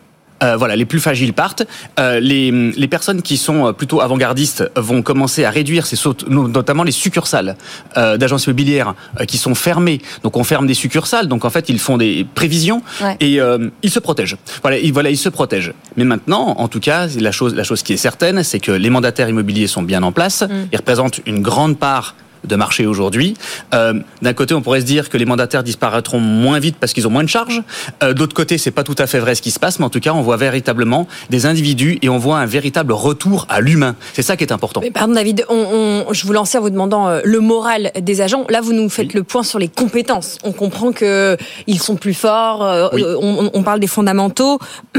Euh, 0.43 0.57
voilà, 0.57 0.77
les 0.77 0.85
plus 0.85 1.01
fragiles 1.01 1.33
partent. 1.33 1.65
Euh, 1.99 2.21
les, 2.21 2.51
les 2.51 2.89
personnes 2.89 3.23
qui 3.23 3.37
sont 3.37 3.67
euh, 3.69 3.73
plutôt 3.73 4.01
avant-gardistes 4.01 4.71
vont 4.77 5.03
commencer 5.03 5.45
à 5.45 5.51
réduire, 5.51 5.87
ces 5.87 5.97
sautes, 5.97 6.25
no- 6.29 6.49
notamment 6.49 6.83
les 6.83 6.93
succursales 6.93 7.57
euh, 7.97 8.17
d'agences 8.17 8.47
immobilières 8.47 8.95
euh, 9.21 9.25
qui 9.25 9.39
sont 9.39 9.55
fermées. 9.55 10.01
Donc 10.23 10.37
on 10.37 10.45
ferme 10.45 10.67
des 10.67 10.75
succursales. 10.75 11.29
Donc 11.29 11.45
en 11.45 11.51
fait 11.51 11.69
ils 11.69 11.79
font 11.79 11.97
des 11.99 12.27
prévisions 12.35 12.83
Ouais. 13.03 13.17
et 13.21 13.41
euh, 13.41 13.69
ils 13.83 13.91
se 13.91 13.99
protègent. 13.99 14.37
Voilà, 14.63 14.79
ils, 14.79 14.93
voilà, 14.93 15.11
ils 15.11 15.17
se 15.17 15.29
protègent. 15.29 15.73
Mais 15.97 16.05
maintenant, 16.05 16.55
en 16.59 16.69
tout 16.69 16.81
cas, 16.81 17.07
la 17.19 17.33
chose, 17.33 17.55
la 17.55 17.65
chose 17.65 17.83
qui 17.83 17.93
est 17.93 17.97
certaine, 17.97 18.43
c'est 18.43 18.61
que 18.61 18.73
les 18.73 18.91
mandataires 18.91 19.29
immobiliers 19.29 19.67
sont 19.67 19.83
bien 19.83 20.03
en 20.03 20.13
place. 20.13 20.45
Ils 20.73 20.77
représentent 20.77 21.21
une 21.27 21.41
grande 21.43 21.79
part 21.79 22.15
de 22.45 22.57
marché 22.57 22.87
aujourd'hui. 22.87 23.35
Euh, 23.75 23.95
D'un 24.23 24.33
côté, 24.33 24.55
on 24.55 24.63
pourrait 24.63 24.81
se 24.81 24.87
dire 24.87 25.09
que 25.11 25.17
les 25.17 25.25
mandataires 25.27 25.63
disparaîtront 25.63 26.21
moins 26.21 26.59
vite 26.59 26.77
parce 26.81 26.93
qu'ils 26.93 27.07
ont 27.07 27.11
moins 27.11 27.25
de 27.25 27.29
charges. 27.29 27.63
Euh, 28.03 28.13
D'autre 28.15 28.35
côté, 28.35 28.59
c'est 28.59 28.71
pas 28.71 28.83
tout 28.85 28.95
à 28.99 29.07
fait 29.07 29.19
vrai 29.19 29.35
ce 29.35 29.43
qui 29.43 29.51
se 29.51 29.59
passe, 29.59 29.79
mais 29.79 29.85
en 29.85 29.91
tout 29.91 30.01
cas, 30.01 30.13
on 30.13 30.23
voit 30.23 30.37
véritablement 30.37 31.07
des 31.31 31.47
individus 31.47 31.99
et 32.03 32.09
on 32.09 32.19
voit 32.19 32.39
un 32.39 32.47
véritable 32.47 32.93
retour 32.93 33.47
à 33.49 33.61
l'humain. 33.61 33.97
C'est 34.13 34.23
ça 34.23 34.37
qui 34.37 34.45
est 34.45 34.53
important. 34.53 34.81
Mais 34.81 34.91
pardon 34.91 35.15
David, 35.15 35.45
on, 35.49 36.05
on- 36.09 36.13
je 36.13 36.27
vous 36.27 36.33
lançais 36.33 36.59
en 36.59 36.63
vous 36.63 36.71
demandant 36.71 37.09
euh, 37.09 37.21
le 37.25 37.41
moral 37.41 37.93
des 38.01 38.21
agents. 38.21 38.45
Là, 38.49 38.61
vous 38.61 38.73
nous 38.73 38.89
faites 38.89 39.15
le 39.15 39.23
point 39.23 39.43
sur 39.43 39.59
les 39.59 39.69
compétences. 39.69 40.39
On 40.45 40.53
comprend 40.53 40.93
que 40.93 41.37
ils 41.67 41.81
sont 41.81 41.97
plus 41.97 42.15
forts. 42.15 42.91
Oui. 42.93 43.05
on, 43.05 43.51
on 43.53 43.63
parle 43.63 43.81
des 43.81 43.87
fondamentaux. 43.87 44.59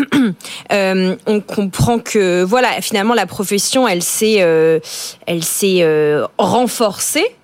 Euh, 0.72 1.16
on 1.26 1.42
comprend 1.42 2.00
que 2.00 2.44
voilà, 2.44 2.70
finalement, 2.82 3.14
la 3.14 3.26
profession, 3.26 3.88
elle 3.88 4.04
s'est, 4.04 4.36
elle 5.26 5.44
s'est 5.44 5.80
euh, 5.82 6.26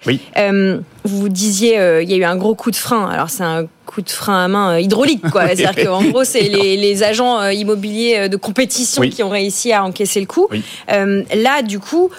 Oui. 0.06 0.19
Euh, 0.38 0.80
vous 1.04 1.30
disiez, 1.30 1.80
euh, 1.80 2.01
il 2.04 2.10
y 2.10 2.13
a 2.13 2.18
eu 2.18 2.24
un 2.24 2.36
gros 2.36 2.56
coup 2.56 2.72
de 2.72 2.75
frein. 2.75 3.10
Alors 3.10 3.30
c'est 3.30 3.44
un 3.44 3.66
coup 3.86 4.01
de 4.01 4.10
frein 4.10 4.45
à 4.45 4.48
main 4.48 4.74
euh, 4.74 4.81
hydraulique, 4.81 5.22
quoi. 5.31 5.48
C'est-à-dire 5.48 5.86
qu'en 5.86 6.04
gros, 6.04 6.24
c'est 6.24 6.42
les, 6.50 6.78
les 6.78 7.04
agents 7.04 7.48
immobiliers 7.50 8.30
de 8.30 8.38
compétition 8.38 9.01
Oui. 9.01 9.10
qui 9.10 9.24
ont 9.24 9.30
réussi 9.30 9.72
à 9.74 9.84
encaisser 9.84 10.19
le 10.19 10.25
coup. 10.28 10.48
Oui. 10.51 10.63
Euh, 10.92 11.24
là, 11.36 11.62
du 11.62 11.80
coup, 11.80 12.10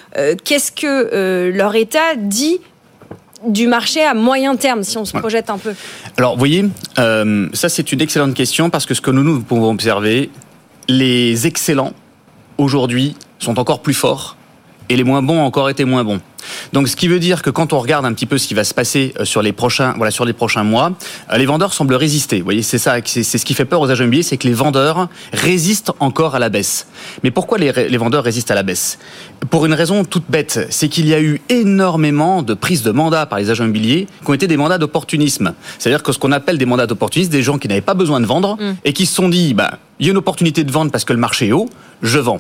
qu'est-ce 0.45 0.73
que 0.73 1.51
leur 1.55 1.75
État 1.75 2.15
dit 2.17 2.61
du 3.47 3.69
marché 3.69 4.03
à 4.03 4.15
moyen 4.15 4.57
terme, 4.57 4.83
si 4.83 4.99
on 4.99 5.05
se 5.05 5.17
projette 5.17 5.49
un 5.51 5.59
peu? 5.59 5.73
Alors, 6.17 6.33
vous 6.33 6.39
voyez, 6.41 6.65
euh, 6.99 7.49
ça 7.53 7.69
c'est 7.69 7.93
une 7.93 8.01
excellente 8.01 8.35
question 8.35 8.69
parce 8.71 8.85
que 8.87 8.95
ce 8.95 9.01
que 9.01 9.11
nous, 9.13 9.23
nous 9.23 9.41
pouvons 9.41 9.71
observer, 9.71 10.31
les 10.89 11.47
excellents 11.47 11.93
aujourd'hui 12.57 13.15
sont 13.39 13.59
encore 13.61 13.81
plus 13.81 13.95
forts 13.95 14.37
et 14.89 14.97
les 14.97 15.05
moins 15.05 15.23
bons 15.23 15.39
ont 15.39 15.45
encore 15.45 15.71
été 15.71 15.85
moins 15.85 16.03
bons. 16.03 16.21
Donc, 16.73 16.89
ce 16.89 16.97
qui 16.97 17.09
veut 17.09 17.19
dire 17.19 17.43
que 17.43 17.51
quand 17.51 17.73
on 17.73 17.79
regarde 17.79 18.05
un 18.05 18.13
petit 18.13 18.27
peu 18.27 18.39
ce 18.39 18.47
qui 18.47 18.55
va 18.55 18.65
se 18.65 18.75
passer 18.75 19.15
euh, 19.19 19.25
sur 19.25 19.43
les 19.43 19.53
prochains, 19.53 19.95
voilà, 19.97 20.11
sur 20.11 20.25
les 20.25 20.33
prochains 20.33 20.65
mois, 20.65 20.93
euh, 21.33 21.37
les 21.37 21.47
vendeurs 21.47 21.73
semblent 21.73 21.95
résister. 21.95 22.39
Vous 22.39 22.45
voyez, 22.45 22.63
c'est 22.63 22.79
ça, 22.79 22.97
c'est 23.05 23.23
ce 23.23 23.45
qui 23.45 23.55
fait 23.55 23.65
peur 23.65 23.81
aux 23.81 23.91
agents 23.91 24.05
immobiliers, 24.05 24.23
c'est 24.23 24.37
que 24.37 24.47
les 24.47 24.55
vendeurs 24.55 25.09
résistent 25.33 25.93
encore 26.01 26.35
à 26.35 26.39
la 26.39 26.49
baisse. 26.49 26.87
Mais 27.23 27.31
pourquoi 27.31 27.59
les, 27.59 27.73
les 27.73 27.99
vendeurs 27.99 28.25
résistent 28.25 28.51
à 28.51 28.55
la 28.55 28.63
baisse? 28.63 28.99
Pour 29.51 29.67
une 29.67 29.75
raison 29.75 30.05
toute 30.05 30.25
bête, 30.29 30.67
c'est 30.71 30.89
qu'il 30.89 31.07
y 31.07 31.15
a 31.15 31.21
eu 31.21 31.41
énormément 31.49 32.43
de 32.43 32.55
prises 32.55 32.83
de 32.83 32.91
mandats 32.91 33.27
par 33.27 33.39
les 33.39 33.51
agents 33.51 33.65
immobiliers 33.65 34.07
qui 34.25 34.31
ont 34.31 34.35
été 34.35 34.47
des 34.47 34.57
mandats 34.57 34.79
d'opportunisme. 34.79 35.55
C'est-à-dire 35.79 36.03
que 36.03 36.13
ce 36.13 36.19
qu'on 36.19 36.33
appelle 36.33 36.59
des 36.59 36.67
mandats 36.67 36.87
d'opportunisme, 36.87 37.31
des 37.31 37.43
gens 37.43 37.59
qui 37.59 37.69
n'avaient 37.69 37.81
pas 37.81 37.95
besoin 37.95 38.21
de 38.21 38.27
vendre 38.27 38.59
et 38.85 38.93
qui 38.93 39.07
se 39.07 39.15
sont 39.15 39.29
dit, 39.29 39.55
bah, 39.55 39.79
il 40.01 40.07
y 40.07 40.09
a 40.09 40.13
une 40.13 40.19
opportunité 40.19 40.65
de 40.65 40.71
vendre 40.71 40.91
parce 40.91 41.05
que 41.05 41.13
le 41.13 41.19
marché 41.19 41.49
est 41.49 41.53
haut, 41.53 41.69
je 42.03 42.19
vends. 42.19 42.39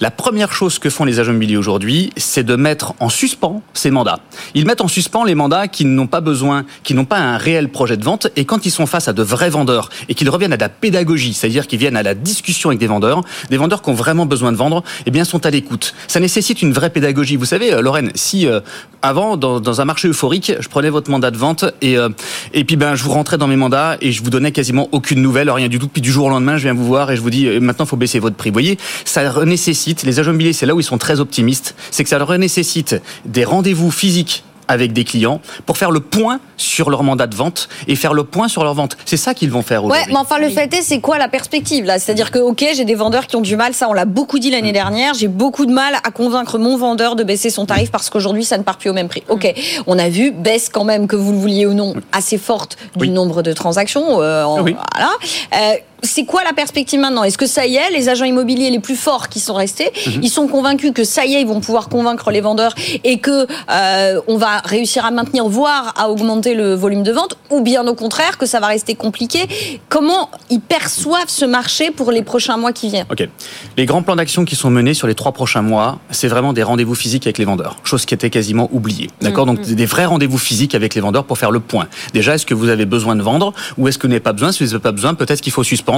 La 0.00 0.10
première 0.10 0.52
chose 0.52 0.78
que 0.78 0.88
font 0.88 1.04
les 1.04 1.18
agents 1.18 1.32
immobiliers 1.32 1.56
aujourd'hui, 1.56 2.10
c'est 2.16 2.44
de 2.44 2.54
mettre 2.56 2.94
en 3.00 3.08
suspens 3.08 3.62
ces 3.74 3.90
mandats. 3.90 4.20
Ils 4.54 4.66
mettent 4.66 4.80
en 4.80 4.88
suspens 4.88 5.24
les 5.24 5.34
mandats 5.34 5.68
qui 5.68 5.84
n'ont 5.84 6.06
pas 6.06 6.20
besoin, 6.20 6.64
qui 6.84 6.94
n'ont 6.94 7.04
pas 7.04 7.18
un 7.18 7.36
réel 7.36 7.68
projet 7.70 7.96
de 7.96 8.04
vente, 8.04 8.28
et 8.36 8.44
quand 8.44 8.66
ils 8.66 8.70
sont 8.70 8.86
face 8.86 9.08
à 9.08 9.12
de 9.12 9.22
vrais 9.22 9.50
vendeurs 9.50 9.90
et 10.08 10.14
qu'ils 10.14 10.30
reviennent 10.30 10.52
à 10.52 10.56
la 10.56 10.68
pédagogie, 10.68 11.34
c'est-à-dire 11.34 11.66
qu'ils 11.66 11.78
viennent 11.78 11.96
à 11.96 12.02
la 12.02 12.14
discussion 12.14 12.70
avec 12.70 12.78
des 12.78 12.86
vendeurs, 12.86 13.22
des 13.50 13.56
vendeurs 13.56 13.82
qui 13.82 13.90
ont 13.90 13.94
vraiment 13.94 14.26
besoin 14.26 14.52
de 14.52 14.56
vendre, 14.56 14.84
eh 15.06 15.10
bien 15.10 15.24
sont 15.24 15.44
à 15.44 15.50
l'écoute. 15.50 15.94
Ça 16.06 16.20
nécessite 16.20 16.62
une 16.62 16.72
vraie 16.72 16.90
pédagogie. 16.90 17.36
Vous 17.36 17.44
savez, 17.44 17.72
euh, 17.72 17.80
Lorraine, 17.80 18.12
si 18.14 18.46
euh, 18.46 18.60
avant 19.02 19.36
dans, 19.36 19.60
dans 19.60 19.80
un 19.80 19.84
marché 19.84 20.08
euphorique, 20.08 20.52
je 20.60 20.68
prenais 20.68 20.90
votre 20.90 21.10
mandat 21.10 21.30
de 21.30 21.36
vente 21.36 21.64
et 21.82 21.96
euh, 21.96 22.10
et 22.52 22.64
puis 22.64 22.76
ben 22.76 22.94
je 22.94 23.02
vous 23.02 23.10
rentrais 23.10 23.38
dans 23.38 23.48
mes 23.48 23.56
mandats 23.56 23.96
et 24.00 24.12
je 24.12 24.22
vous 24.22 24.30
donnais 24.30 24.52
quasiment 24.52 24.88
aucune 24.92 25.22
nouvelle, 25.22 25.50
rien 25.50 25.68
du 25.68 25.78
tout. 25.78 25.88
Puis 25.88 26.02
du 26.02 26.12
jour 26.12 26.26
au 26.26 26.30
lendemain, 26.30 26.56
je 26.56 26.62
viens 26.62 26.74
vous 26.74 26.84
voir 26.84 26.99
et 27.08 27.16
je 27.16 27.20
vous 27.20 27.30
dis 27.30 27.46
euh, 27.46 27.60
maintenant 27.60 27.86
faut 27.86 27.96
baisser 27.96 28.18
votre 28.18 28.34
prix. 28.36 28.50
Vous 28.50 28.54
voyez, 28.54 28.78
ça 29.04 29.44
nécessite 29.44 30.02
les 30.02 30.18
agents 30.18 30.30
immobiliers, 30.32 30.52
c'est 30.52 30.66
là 30.66 30.74
où 30.74 30.80
ils 30.80 30.84
sont 30.84 30.98
très 30.98 31.20
optimistes, 31.20 31.76
c'est 31.92 32.02
que 32.02 32.10
ça 32.10 32.18
leur 32.18 32.36
nécessite 32.36 33.00
des 33.24 33.44
rendez-vous 33.44 33.90
physiques 33.92 34.42
avec 34.68 34.92
des 34.92 35.02
clients 35.02 35.40
pour 35.66 35.76
faire 35.78 35.90
le 35.90 35.98
point 35.98 36.38
sur 36.56 36.90
leur 36.90 37.02
mandat 37.02 37.26
de 37.26 37.34
vente 37.34 37.68
et 37.88 37.96
faire 37.96 38.14
le 38.14 38.22
point 38.22 38.46
sur 38.46 38.62
leur 38.62 38.74
vente. 38.74 38.96
C'est 39.04 39.16
ça 39.16 39.34
qu'ils 39.34 39.50
vont 39.50 39.62
faire 39.62 39.82
Ouais, 39.84 39.90
aujourd'hui. 39.94 40.12
mais 40.14 40.20
enfin, 40.20 40.38
le 40.38 40.48
fait 40.48 40.72
est, 40.72 40.82
c'est 40.82 41.00
quoi 41.00 41.18
la 41.18 41.26
perspective 41.26 41.84
là? 41.86 41.98
C'est-à-dire 41.98 42.30
que, 42.30 42.38
ok, 42.38 42.64
j'ai 42.76 42.84
des 42.84 42.94
vendeurs 42.94 43.26
qui 43.26 43.34
ont 43.34 43.40
du 43.40 43.56
mal, 43.56 43.74
ça 43.74 43.88
on 43.88 43.92
l'a 43.92 44.04
beaucoup 44.04 44.38
dit 44.38 44.50
Mm. 44.50 44.52
l'année 44.52 44.70
dernière, 44.70 45.14
j'ai 45.14 45.26
beaucoup 45.26 45.66
de 45.66 45.72
mal 45.72 45.94
à 46.04 46.12
convaincre 46.12 46.56
mon 46.60 46.76
vendeur 46.76 47.16
de 47.16 47.24
baisser 47.24 47.50
son 47.50 47.66
tarif 47.66 47.90
parce 47.90 48.10
qu'aujourd'hui 48.10 48.44
ça 48.44 48.58
ne 48.58 48.62
part 48.62 48.78
plus 48.78 48.90
au 48.90 48.92
même 48.92 49.08
prix. 49.08 49.24
Ok, 49.28 49.52
on 49.88 49.98
a 49.98 50.08
vu, 50.08 50.30
baisse 50.30 50.68
quand 50.72 50.84
même, 50.84 51.08
que 51.08 51.16
vous 51.16 51.32
le 51.32 51.38
vouliez 51.38 51.66
ou 51.66 51.74
non, 51.74 51.94
assez 52.12 52.38
forte 52.38 52.76
du 52.94 53.06
Oui. 53.06 53.10
nombre 53.10 53.42
de 53.42 53.52
transactions. 53.52 54.22
euh, 54.22 54.44
en- 54.44 54.62
Oui. 54.62 54.76
Voilà. 54.94 55.10
Euh, 55.56 55.74
c'est 56.02 56.24
quoi 56.24 56.42
la 56.44 56.52
perspective 56.52 57.00
maintenant? 57.00 57.24
Est-ce 57.24 57.38
que 57.38 57.46
ça 57.46 57.66
y 57.66 57.76
est, 57.76 57.90
les 57.90 58.08
agents 58.08 58.24
immobiliers 58.24 58.70
les 58.70 58.80
plus 58.80 58.96
forts 58.96 59.28
qui 59.28 59.40
sont 59.40 59.54
restés, 59.54 59.90
Mhm. 60.06 60.20
ils 60.22 60.28
sont 60.30 60.48
convaincus 60.48 60.92
que 60.94 61.04
ça 61.04 61.24
y 61.26 61.34
est, 61.34 61.40
ils 61.40 61.46
vont 61.46 61.60
pouvoir 61.60 61.88
convaincre 61.88 62.30
les 62.30 62.40
vendeurs 62.40 62.74
et 63.04 63.18
que 63.18 63.46
euh, 63.70 64.20
on 64.28 64.36
va 64.36 64.58
réussir 64.64 65.04
à 65.04 65.10
maintenir, 65.10 65.46
voire 65.48 65.92
à 65.96 66.10
augmenter 66.10 66.54
le 66.54 66.74
volume 66.74 67.02
de 67.02 67.12
vente, 67.12 67.36
ou 67.50 67.60
bien 67.60 67.86
au 67.86 67.94
contraire 67.94 68.38
que 68.38 68.46
ça 68.46 68.60
va 68.60 68.68
rester 68.68 68.94
compliqué? 68.94 69.46
Comment 69.88 70.30
ils 70.50 70.60
perçoivent 70.60 71.28
ce 71.28 71.44
marché 71.44 71.90
pour 71.90 72.12
les 72.12 72.22
prochains 72.22 72.56
mois 72.56 72.72
qui 72.72 72.88
viennent? 72.88 73.06
Ok. 73.10 73.28
Les 73.76 73.86
grands 73.86 74.02
plans 74.02 74.16
d'action 74.16 74.44
qui 74.44 74.56
sont 74.56 74.70
menés 74.70 74.94
sur 74.94 75.06
les 75.06 75.14
trois 75.14 75.32
prochains 75.32 75.62
mois, 75.62 75.98
c'est 76.10 76.28
vraiment 76.28 76.52
des 76.52 76.62
rendez-vous 76.62 76.94
physiques 76.94 77.26
avec 77.26 77.38
les 77.38 77.44
vendeurs, 77.44 77.76
chose 77.84 78.06
qui 78.06 78.14
était 78.14 78.30
quasiment 78.30 78.68
oubliée. 78.72 79.10
D'accord? 79.20 79.46
Donc 79.46 79.60
des 79.60 79.86
vrais 79.86 80.06
rendez-vous 80.06 80.38
physiques 80.38 80.74
avec 80.74 80.94
les 80.94 81.00
vendeurs 81.00 81.24
pour 81.24 81.36
faire 81.38 81.50
le 81.50 81.60
point. 81.60 81.88
Déjà, 82.14 82.34
est-ce 82.36 82.46
que 82.46 82.54
vous 82.54 82.68
avez 82.68 82.86
besoin 82.86 83.16
de 83.16 83.22
vendre 83.22 83.52
ou 83.78 83.88
est-ce 83.88 83.98
que 83.98 84.02
vous 84.06 84.10
n'avez 84.12 84.20
pas 84.20 84.32
besoin? 84.32 84.52
Si 84.52 84.62
vous 84.64 84.70
n'avez 84.70 84.82
pas 84.82 84.92
besoin, 84.92 85.14
peut-être 85.14 85.40
qu'il 85.40 85.52
faut 85.52 85.64
suspendre 85.64 85.89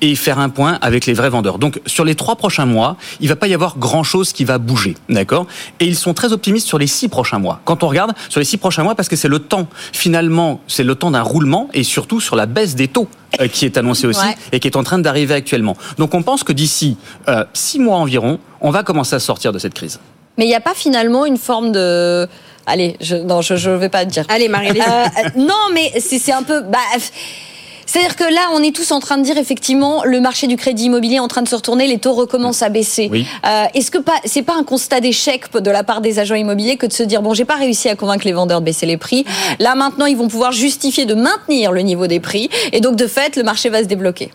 et 0.00 0.14
faire 0.14 0.38
un 0.38 0.48
point 0.48 0.78
avec 0.82 1.06
les 1.06 1.12
vrais 1.14 1.30
vendeurs. 1.30 1.58
Donc 1.58 1.80
sur 1.86 2.04
les 2.04 2.14
trois 2.14 2.36
prochains 2.36 2.66
mois, 2.66 2.96
il 3.20 3.28
va 3.28 3.36
pas 3.36 3.48
y 3.48 3.54
avoir 3.54 3.78
grand-chose 3.78 4.32
qui 4.32 4.44
va 4.44 4.58
bouger. 4.58 4.96
D'accord? 5.08 5.46
Et 5.80 5.86
ils 5.86 5.96
sont 5.96 6.14
très 6.14 6.32
optimistes 6.32 6.66
sur 6.66 6.78
les 6.78 6.86
six 6.86 7.08
prochains 7.08 7.38
mois. 7.38 7.60
Quand 7.64 7.82
on 7.82 7.88
regarde 7.88 8.12
sur 8.28 8.40
les 8.40 8.44
six 8.46 8.56
prochains 8.58 8.82
mois, 8.82 8.94
parce 8.94 9.08
que 9.08 9.16
c'est 9.16 9.28
le 9.28 9.38
temps, 9.38 9.66
finalement, 9.92 10.60
c'est 10.66 10.84
le 10.84 10.94
temps 10.94 11.10
d'un 11.10 11.22
roulement 11.22 11.68
et 11.74 11.82
surtout 11.82 12.20
sur 12.20 12.36
la 12.36 12.46
baisse 12.46 12.74
des 12.74 12.88
taux 12.88 13.08
euh, 13.40 13.48
qui 13.48 13.64
est 13.64 13.76
annoncée 13.76 14.06
aussi 14.06 14.20
Ouais. 14.20 14.36
et 14.52 14.60
qui 14.60 14.68
est 14.68 14.76
en 14.76 14.82
train 14.82 14.98
d'arriver 14.98 15.34
actuellement. 15.34 15.76
Donc 15.98 16.14
on 16.14 16.22
pense 16.22 16.44
que 16.44 16.52
d'ici 16.52 16.96
euh, 17.28 17.44
six 17.54 17.78
mois 17.78 17.96
environ, 17.96 18.38
on 18.60 18.70
va 18.70 18.82
commencer 18.82 19.14
à 19.16 19.20
sortir 19.20 19.52
de 19.52 19.58
cette 19.58 19.74
crise. 19.74 19.98
Mais 20.38 20.44
il 20.44 20.48
n'y 20.48 20.54
a 20.54 20.60
pas 20.60 20.74
finalement 20.74 21.26
une 21.26 21.36
forme 21.36 21.72
de... 21.72 22.28
Allez, 22.66 22.96
je, 23.00 23.16
non, 23.16 23.40
je 23.42 23.54
ne 23.54 23.76
vais 23.76 23.88
pas 23.88 24.04
te 24.04 24.10
dire. 24.10 24.24
Allez, 24.28 24.48
Marie, 24.48 24.68
allez-y. 24.68 24.82
Euh, 24.82 25.28
non, 25.36 25.70
mais 25.74 25.92
c'est 25.98 26.18
c'est 26.18 26.32
un 26.32 26.42
peu. 26.42 26.60
Bah, 26.60 26.78
c'est-à-dire 27.90 28.14
que 28.14 28.22
là, 28.22 28.50
on 28.54 28.62
est 28.62 28.72
tous 28.72 28.92
en 28.92 29.00
train 29.00 29.18
de 29.18 29.24
dire 29.24 29.36
effectivement, 29.36 30.04
le 30.04 30.20
marché 30.20 30.46
du 30.46 30.56
crédit 30.56 30.84
immobilier 30.84 31.16
est 31.16 31.20
en 31.20 31.26
train 31.26 31.42
de 31.42 31.48
se 31.48 31.56
retourner, 31.56 31.88
les 31.88 31.98
taux 31.98 32.12
recommencent 32.12 32.62
à 32.62 32.68
baisser. 32.68 33.08
Oui. 33.10 33.26
Euh, 33.44 33.64
Est-ce 33.74 33.90
que 33.90 33.98
pas, 33.98 34.14
c'est 34.24 34.42
pas 34.42 34.54
un 34.54 34.62
constat 34.62 35.00
d'échec 35.00 35.52
de 35.52 35.70
la 35.72 35.82
part 35.82 36.00
des 36.00 36.20
agents 36.20 36.36
immobiliers 36.36 36.76
que 36.76 36.86
de 36.86 36.92
se 36.92 37.02
dire 37.02 37.20
bon, 37.20 37.34
j'ai 37.34 37.44
pas 37.44 37.56
réussi 37.56 37.88
à 37.88 37.96
convaincre 37.96 38.24
les 38.26 38.32
vendeurs 38.32 38.60
de 38.60 38.66
baisser 38.66 38.86
les 38.86 38.96
prix. 38.96 39.24
Là 39.58 39.74
maintenant, 39.74 40.06
ils 40.06 40.16
vont 40.16 40.28
pouvoir 40.28 40.52
justifier 40.52 41.04
de 41.04 41.14
maintenir 41.14 41.72
le 41.72 41.80
niveau 41.80 42.06
des 42.06 42.20
prix, 42.20 42.48
et 42.72 42.80
donc 42.80 42.94
de 42.94 43.08
fait, 43.08 43.34
le 43.34 43.42
marché 43.42 43.70
va 43.70 43.80
se 43.80 43.88
débloquer. 43.88 44.30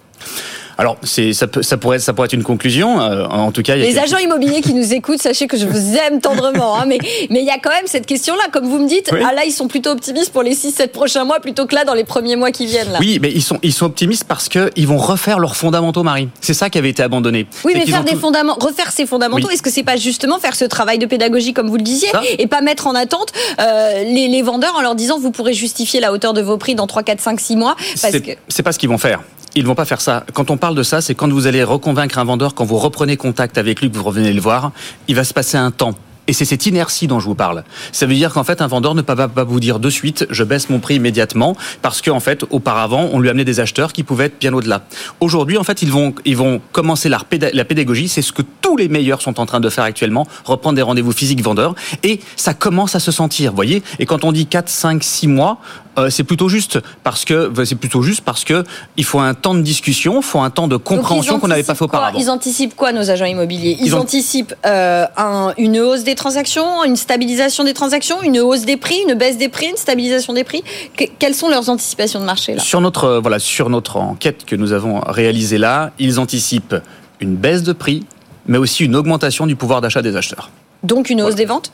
Alors, 0.78 0.98
c'est, 1.04 1.34
ça, 1.34 1.48
peut, 1.48 1.64
ça, 1.64 1.78
pourrait, 1.78 2.00
ça 2.00 2.14
pourrait 2.14 2.26
être 2.26 2.34
une 2.34 2.44
conclusion. 2.44 3.00
Euh, 3.00 3.26
en 3.26 3.52
tout 3.52 3.62
cas, 3.62 3.76
il 3.76 3.82
y 3.82 3.86
a 3.86 3.90
Les 3.90 3.98
agents 3.98 4.18
immobiliers 4.18 4.62
qui 4.62 4.74
nous 4.74 4.94
écoutent, 4.94 5.22
sachez 5.22 5.48
que 5.48 5.58
je 5.58 5.66
vous 5.66 5.96
aime 5.96 6.20
tendrement. 6.20 6.78
hein, 6.78 6.86
mais 6.88 6.98
mais 7.30 7.40
il 7.40 7.46
y 7.46 7.50
a 7.50 7.58
quand 7.58 7.70
même 7.70 7.86
cette 7.88 8.06
question-là, 8.06 8.44
comme 8.52 8.66
vous 8.68 8.80
me 8.80 8.88
dites. 8.88 9.10
Oui. 9.14 9.20
Ah 9.26 9.34
là, 9.34 9.46
ils 9.46 9.52
sont 9.52 9.68
plutôt 9.68 9.92
optimistes 9.92 10.32
pour 10.34 10.44
les 10.44 10.54
6-7 10.54 10.88
prochains 10.90 11.24
mois 11.24 11.40
plutôt 11.40 11.66
que 11.66 11.76
là 11.76 11.86
dans 11.86 11.94
les 11.94 12.04
premiers 12.04 12.36
mois 12.36 12.52
qui 12.52 12.66
viennent. 12.66 12.92
Là. 12.92 13.00
Oui, 13.00 13.20
mais 13.22 13.32
ils 13.32 13.42
sont, 13.42 13.58
ils 13.64 13.74
sont 13.74 13.86
optimistes 13.86 14.26
parce 14.28 14.50
qu'ils 14.50 14.88
vont 14.88 14.98
refaire 14.98 15.40
leurs 15.40 15.56
fondamentaux, 15.56 16.04
Marie. 16.04 16.30
C'est 16.42 16.54
ça 16.54 16.70
qui 16.70 16.78
avait 16.78 16.90
été 16.90 17.04
abandonné. 17.04 17.48
Oui, 17.64 17.74
mais 17.76 17.82
qu'ils 17.84 17.92
faire 17.92 18.02
ont 18.02 18.04
des 18.04 18.12
tout- 18.12 18.20
fondamentaux, 18.20 18.68
refaire 18.68 18.92
ces 18.92 19.06
fondamentaux, 19.06 19.48
Oui. 19.48 19.54
est-ce 19.54 19.62
que 19.64 19.70
c'est 19.72 19.84
pas 19.84 19.96
justement 19.98 20.40
faire 20.40 20.56
ce 20.56 20.66
travail 20.66 20.98
de 20.98 21.06
pédagogie 21.06 21.54
comme 21.54 21.70
vous 21.70 21.78
le 21.78 21.84
disiez 21.84 22.10
Ça. 22.10 22.22
et 22.38 22.48
pas 22.48 22.62
mettre 22.62 22.88
en 22.88 22.96
attente 22.96 23.32
euh, 23.60 24.04
les, 24.04 24.28
les 24.28 24.42
vendeurs 24.42 24.76
en 24.76 24.82
leur 24.82 24.96
disant 24.96 25.20
vous 25.20 25.32
pourrez 25.32 25.54
justifier 25.54 26.00
la 26.00 26.12
hauteur 26.12 26.34
de 26.34 26.42
vos 26.42 26.58
prix 26.58 26.76
dans 26.76 26.88
3, 26.88 27.04
4, 27.04 27.22
5, 27.22 27.40
6 27.40 27.56
mois 27.56 27.76
parce 28.02 28.12
C'est 28.14 28.22
que 28.22 28.32
c'est 28.50 28.64
pas 28.64 28.72
ce 28.74 28.80
qu'ils 28.80 28.90
vont 28.90 28.98
faire. 28.98 29.22
Ils 29.58 29.66
vont 29.66 29.76
pas 29.76 29.86
faire 29.86 30.02
ça. 30.02 30.26
Quand 30.34 30.52
on 30.52 30.58
parle 30.58 30.76
de 30.76 30.84
ça, 30.84 31.00
c'est 31.00 31.16
quand 31.16 31.32
vous 31.32 31.48
allez 31.48 31.64
reconvaincre 31.64 32.20
un 32.20 32.26
vendeur, 32.26 32.56
quand 32.56 32.66
vous 32.66 32.78
reprenez 32.78 33.16
contact 33.16 33.58
avec 33.58 33.82
lui, 33.82 33.90
que 33.90 33.96
vous 33.96 34.04
revenez 34.04 34.34
le 34.34 34.42
voir, 34.42 34.72
il 35.08 35.16
va 35.16 35.24
se 35.24 35.34
passer 35.34 35.58
un 35.58 35.72
temps. 35.72 35.96
Et 36.28 36.34
c'est 36.34 36.46
cette 36.46 36.66
inertie 36.66 37.08
dont 37.08 37.20
je 37.20 37.26
vous 37.26 37.36
parle. 37.36 37.64
Ça 37.92 38.06
veut 38.06 38.16
dire 38.16 38.34
qu'en 38.34 38.44
fait, 38.44 38.62
un 38.62 38.68
vendeur 38.68 38.96
ne 38.96 39.02
peut 39.02 39.16
pas, 39.16 39.44
vous 39.44 39.60
dire 39.60 39.80
de 39.80 39.90
suite, 39.90 40.26
je 40.30 40.44
baisse 40.44 40.70
mon 40.70 40.80
prix 40.80 40.96
immédiatement, 40.96 41.56
parce 41.82 42.02
qu'en 42.02 42.20
fait, 42.20 42.44
auparavant, 42.50 43.10
on 43.14 43.20
lui 43.20 43.30
amenait 43.30 43.46
des 43.46 43.60
acheteurs 43.60 43.94
qui 43.94 44.04
pouvaient 44.04 44.26
être 44.26 44.40
bien 44.40 44.54
au-delà. 44.54 44.82
Aujourd'hui, 45.20 45.58
en 45.58 45.64
fait, 45.64 45.82
ils 45.82 45.92
vont, 45.92 46.14
ils 46.26 46.36
vont 46.38 46.62
commencer 46.72 47.10
la, 47.10 47.20
péda- 47.20 47.52
la 47.54 47.66
pédagogie. 47.66 48.08
C'est 48.08 48.22
ce 48.22 48.32
que 48.32 48.42
tous 48.62 48.76
les 48.78 48.88
meilleurs 48.88 49.22
sont 49.22 49.40
en 49.40 49.46
train 49.46 49.60
de 49.60 49.70
faire 49.70 49.84
actuellement, 49.84 50.26
reprendre 50.46 50.76
des 50.76 50.82
rendez-vous 50.82 51.12
physiques 51.12 51.42
vendeurs. 51.44 51.76
Et 52.04 52.20
ça 52.36 52.54
commence 52.54 52.96
à 52.96 53.00
se 53.00 53.12
sentir, 53.12 53.52
vous 53.52 53.56
voyez. 53.56 53.84
Et 54.00 54.06
quand 54.06 54.24
on 54.24 54.32
dit 54.32 54.48
4, 54.48 54.68
5, 54.70 55.04
6 55.04 55.28
mois, 55.28 55.60
euh, 55.98 56.10
c'est 56.10 56.24
plutôt 56.26 56.50
juste 56.50 56.80
parce 57.04 57.24
que 57.24 57.54
c'est 57.64 57.76
plutôt 57.76 58.02
juste 58.02 58.20
parce 58.26 58.44
que 58.44 58.66
il 58.98 59.06
faut 59.06 59.20
un 59.20 59.34
temps 59.34 59.56
de 59.56 59.62
discussion, 59.62 60.18
il 60.18 60.24
faut 60.24 60.42
un 60.42 60.50
temps 60.50 60.68
de 60.68 60.76
compréhension 60.76 61.40
qu'on 61.40 61.48
n'avait 61.48 61.64
pas 61.64 61.74
fait 61.76 61.86
auparavant. 61.86 62.18
Ils 62.20 62.30
anticipent 62.30 62.76
quoi, 62.76 62.92
nos 62.92 63.10
agents 63.10 63.24
immobiliers? 63.26 63.78
Ils, 63.80 63.88
Ils 63.88 63.96
ont- 63.96 64.00
anticipent 64.00 64.54
euh, 64.66 65.06
un- 65.16 65.54
une 65.58 65.80
hausse 65.80 66.04
des 66.04 66.15
transactions, 66.16 66.84
une 66.84 66.96
stabilisation 66.96 67.64
des 67.64 67.74
transactions, 67.74 68.22
une 68.24 68.40
hausse 68.40 68.64
des 68.66 68.78
prix, 68.78 68.98
une 69.08 69.14
baisse 69.16 69.38
des 69.38 69.50
prix, 69.50 69.68
une 69.68 69.78
stabilisation 69.78 70.34
des 70.34 70.44
prix. 70.44 70.64
Que- 70.98 71.06
quelles 71.20 71.36
sont 71.36 71.50
leurs 71.50 71.70
anticipations 71.70 72.20
de 72.20 72.26
marché 72.26 72.54
là? 72.56 72.62
Sur 72.62 72.82
notre 72.82 73.04
euh, 73.06 73.20
voilà 73.20 73.40
sur 73.40 73.70
notre 73.70 73.98
enquête 73.98 74.46
que 74.46 74.56
nous 74.56 74.72
avons 74.74 75.00
réalisée 75.02 75.58
là, 75.58 75.92
ils 76.00 76.20
anticipent 76.20 76.76
une 77.20 77.36
baisse 77.36 77.64
de 77.64 77.74
prix, 77.74 78.04
mais 78.48 78.58
aussi 78.58 78.86
une 78.86 78.96
augmentation 78.96 79.46
du 79.48 79.56
pouvoir 79.56 79.82
d'achat 79.82 80.02
des 80.02 80.16
acheteurs. 80.16 80.50
Donc 80.84 81.10
une 81.10 81.22
hausse 81.22 81.36
des 81.36 81.46
ventes? 81.46 81.72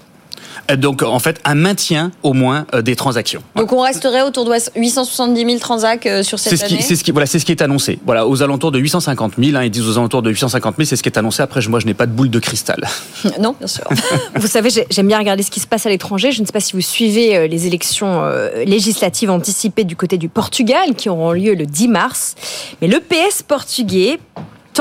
Donc 0.78 1.04
en 1.04 1.20
fait 1.20 1.40
un 1.46 1.56
maintien 1.56 2.12
au 2.24 2.34
moins 2.34 2.66
euh, 2.74 2.82
des 2.82 2.96
transactions. 2.96 3.42
Donc 3.56 3.72
on 3.74 3.82
resterait 3.82 4.22
autour 4.22 4.46
de 4.46 4.52
870 4.76 5.46
000 5.46 5.60
transacs 5.60 6.06
euh, 6.06 6.24
sur 6.24 6.40
cette 6.40 6.58
ce 6.58 6.66
année 6.66 6.82
c'est 6.82 6.96
ce 6.96 7.04
qui, 7.04 7.12
voilà, 7.12 7.26
c'est 7.26 7.40
ce 7.40 7.46
qui 7.46 7.52
est 7.52 7.62
annoncé. 7.62 8.00
Voilà, 8.06 8.28
aux 8.28 8.42
alentours 8.44 8.72
de 8.72 8.80
850 8.80 9.34
000. 9.38 9.56
Hein, 9.58 9.64
ils 9.64 9.72
disent 9.72 9.88
aux 9.88 9.98
alentours 9.98 10.22
de 10.22 10.30
850 10.30 10.76
000, 10.78 10.86
c'est 10.88 10.96
ce 10.96 11.04
qui 11.04 11.10
est 11.10 11.18
annoncé. 11.18 11.42
Après, 11.44 11.62
moi, 11.68 11.80
je 11.80 11.86
n'ai 11.86 11.94
pas 11.94 12.06
de 12.06 12.12
boule 12.12 12.30
de 12.30 12.40
cristal. 12.40 12.88
Non, 13.40 13.56
bien 13.58 13.68
sûr. 13.68 13.84
Vous 14.36 14.48
savez, 14.48 14.70
j'ai- 14.70 14.86
j'aime 14.90 15.08
bien 15.08 15.18
regarder 15.18 15.42
ce 15.44 15.52
qui 15.52 15.60
se 15.60 15.68
passe 15.68 15.86
à 15.86 15.90
l'étranger. 15.90 16.32
Je 16.32 16.42
ne 16.42 16.46
sais 16.46 16.52
pas 16.52 16.60
si 16.60 16.74
vous 16.74 16.82
suivez 16.82 17.36
euh, 17.38 17.48
les 17.48 17.66
élections 17.68 18.22
euh, 18.24 18.64
législatives 18.66 19.30
anticipées 19.32 19.84
du 19.84 19.96
côté 19.96 20.18
du 20.18 20.30
Portugal 20.30 20.96
qui 20.96 21.10
auront 21.10 21.32
lieu 21.32 21.54
le 21.56 21.66
10 21.66 21.88
mars. 21.88 22.36
Mais 22.82 22.88
le 22.88 23.00
PS 23.00 23.42
portugais 23.44 24.20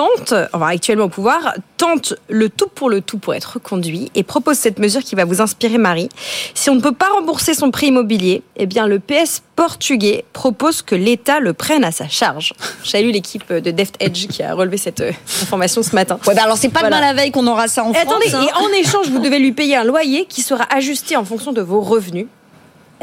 tente, 0.00 0.32
enfin 0.54 0.68
actuellement 0.68 1.04
au 1.04 1.08
pouvoir, 1.10 1.54
tente 1.76 2.14
le 2.30 2.48
tout 2.48 2.68
pour 2.74 2.88
le 2.88 3.02
tout 3.02 3.18
pour 3.18 3.34
être 3.34 3.54
reconduit 3.54 4.10
et 4.14 4.22
propose 4.22 4.56
cette 4.56 4.78
mesure 4.78 5.02
qui 5.02 5.14
va 5.14 5.26
vous 5.26 5.42
inspirer 5.42 5.76
Marie. 5.76 6.08
Si 6.54 6.70
on 6.70 6.74
ne 6.74 6.80
peut 6.80 6.94
pas 6.94 7.08
rembourser 7.14 7.52
son 7.52 7.70
prix 7.70 7.88
immobilier, 7.88 8.42
eh 8.56 8.64
bien 8.64 8.86
le 8.86 8.98
PS 8.98 9.42
portugais 9.56 10.24
propose 10.32 10.80
que 10.80 10.94
l'État 10.94 11.38
le 11.38 11.52
prenne 11.52 11.84
à 11.84 11.92
sa 11.92 12.08
charge. 12.08 12.54
J'ai 12.82 13.02
lu 13.02 13.10
l'équipe 13.10 13.52
de 13.52 13.70
Deft 13.70 13.96
Edge 14.00 14.26
qui 14.28 14.42
a 14.42 14.54
relevé 14.54 14.78
cette 14.78 15.00
euh, 15.02 15.12
information 15.42 15.82
ce 15.82 15.94
matin. 15.94 16.18
Ouais, 16.26 16.34
bah 16.34 16.44
alors 16.44 16.56
c'est 16.56 16.70
pas 16.70 16.80
Voilà. 16.80 16.96
demain 16.96 17.06
la 17.08 17.12
veille 17.14 17.30
qu'on 17.30 17.46
aura 17.46 17.68
ça 17.68 17.84
en 17.84 17.90
Et 17.90 17.94
France. 17.96 18.06
attendez, 18.08 18.34
hein. 18.34 18.46
et 18.48 18.52
en 18.64 18.68
échange, 18.80 19.08
vous 19.10 19.18
devez 19.18 19.38
lui 19.38 19.52
payer 19.52 19.76
un 19.76 19.84
loyer 19.84 20.24
qui 20.24 20.40
sera 20.40 20.64
ajusté 20.74 21.18
en 21.18 21.26
fonction 21.26 21.52
de 21.52 21.60
vos 21.60 21.82
revenus. 21.82 22.26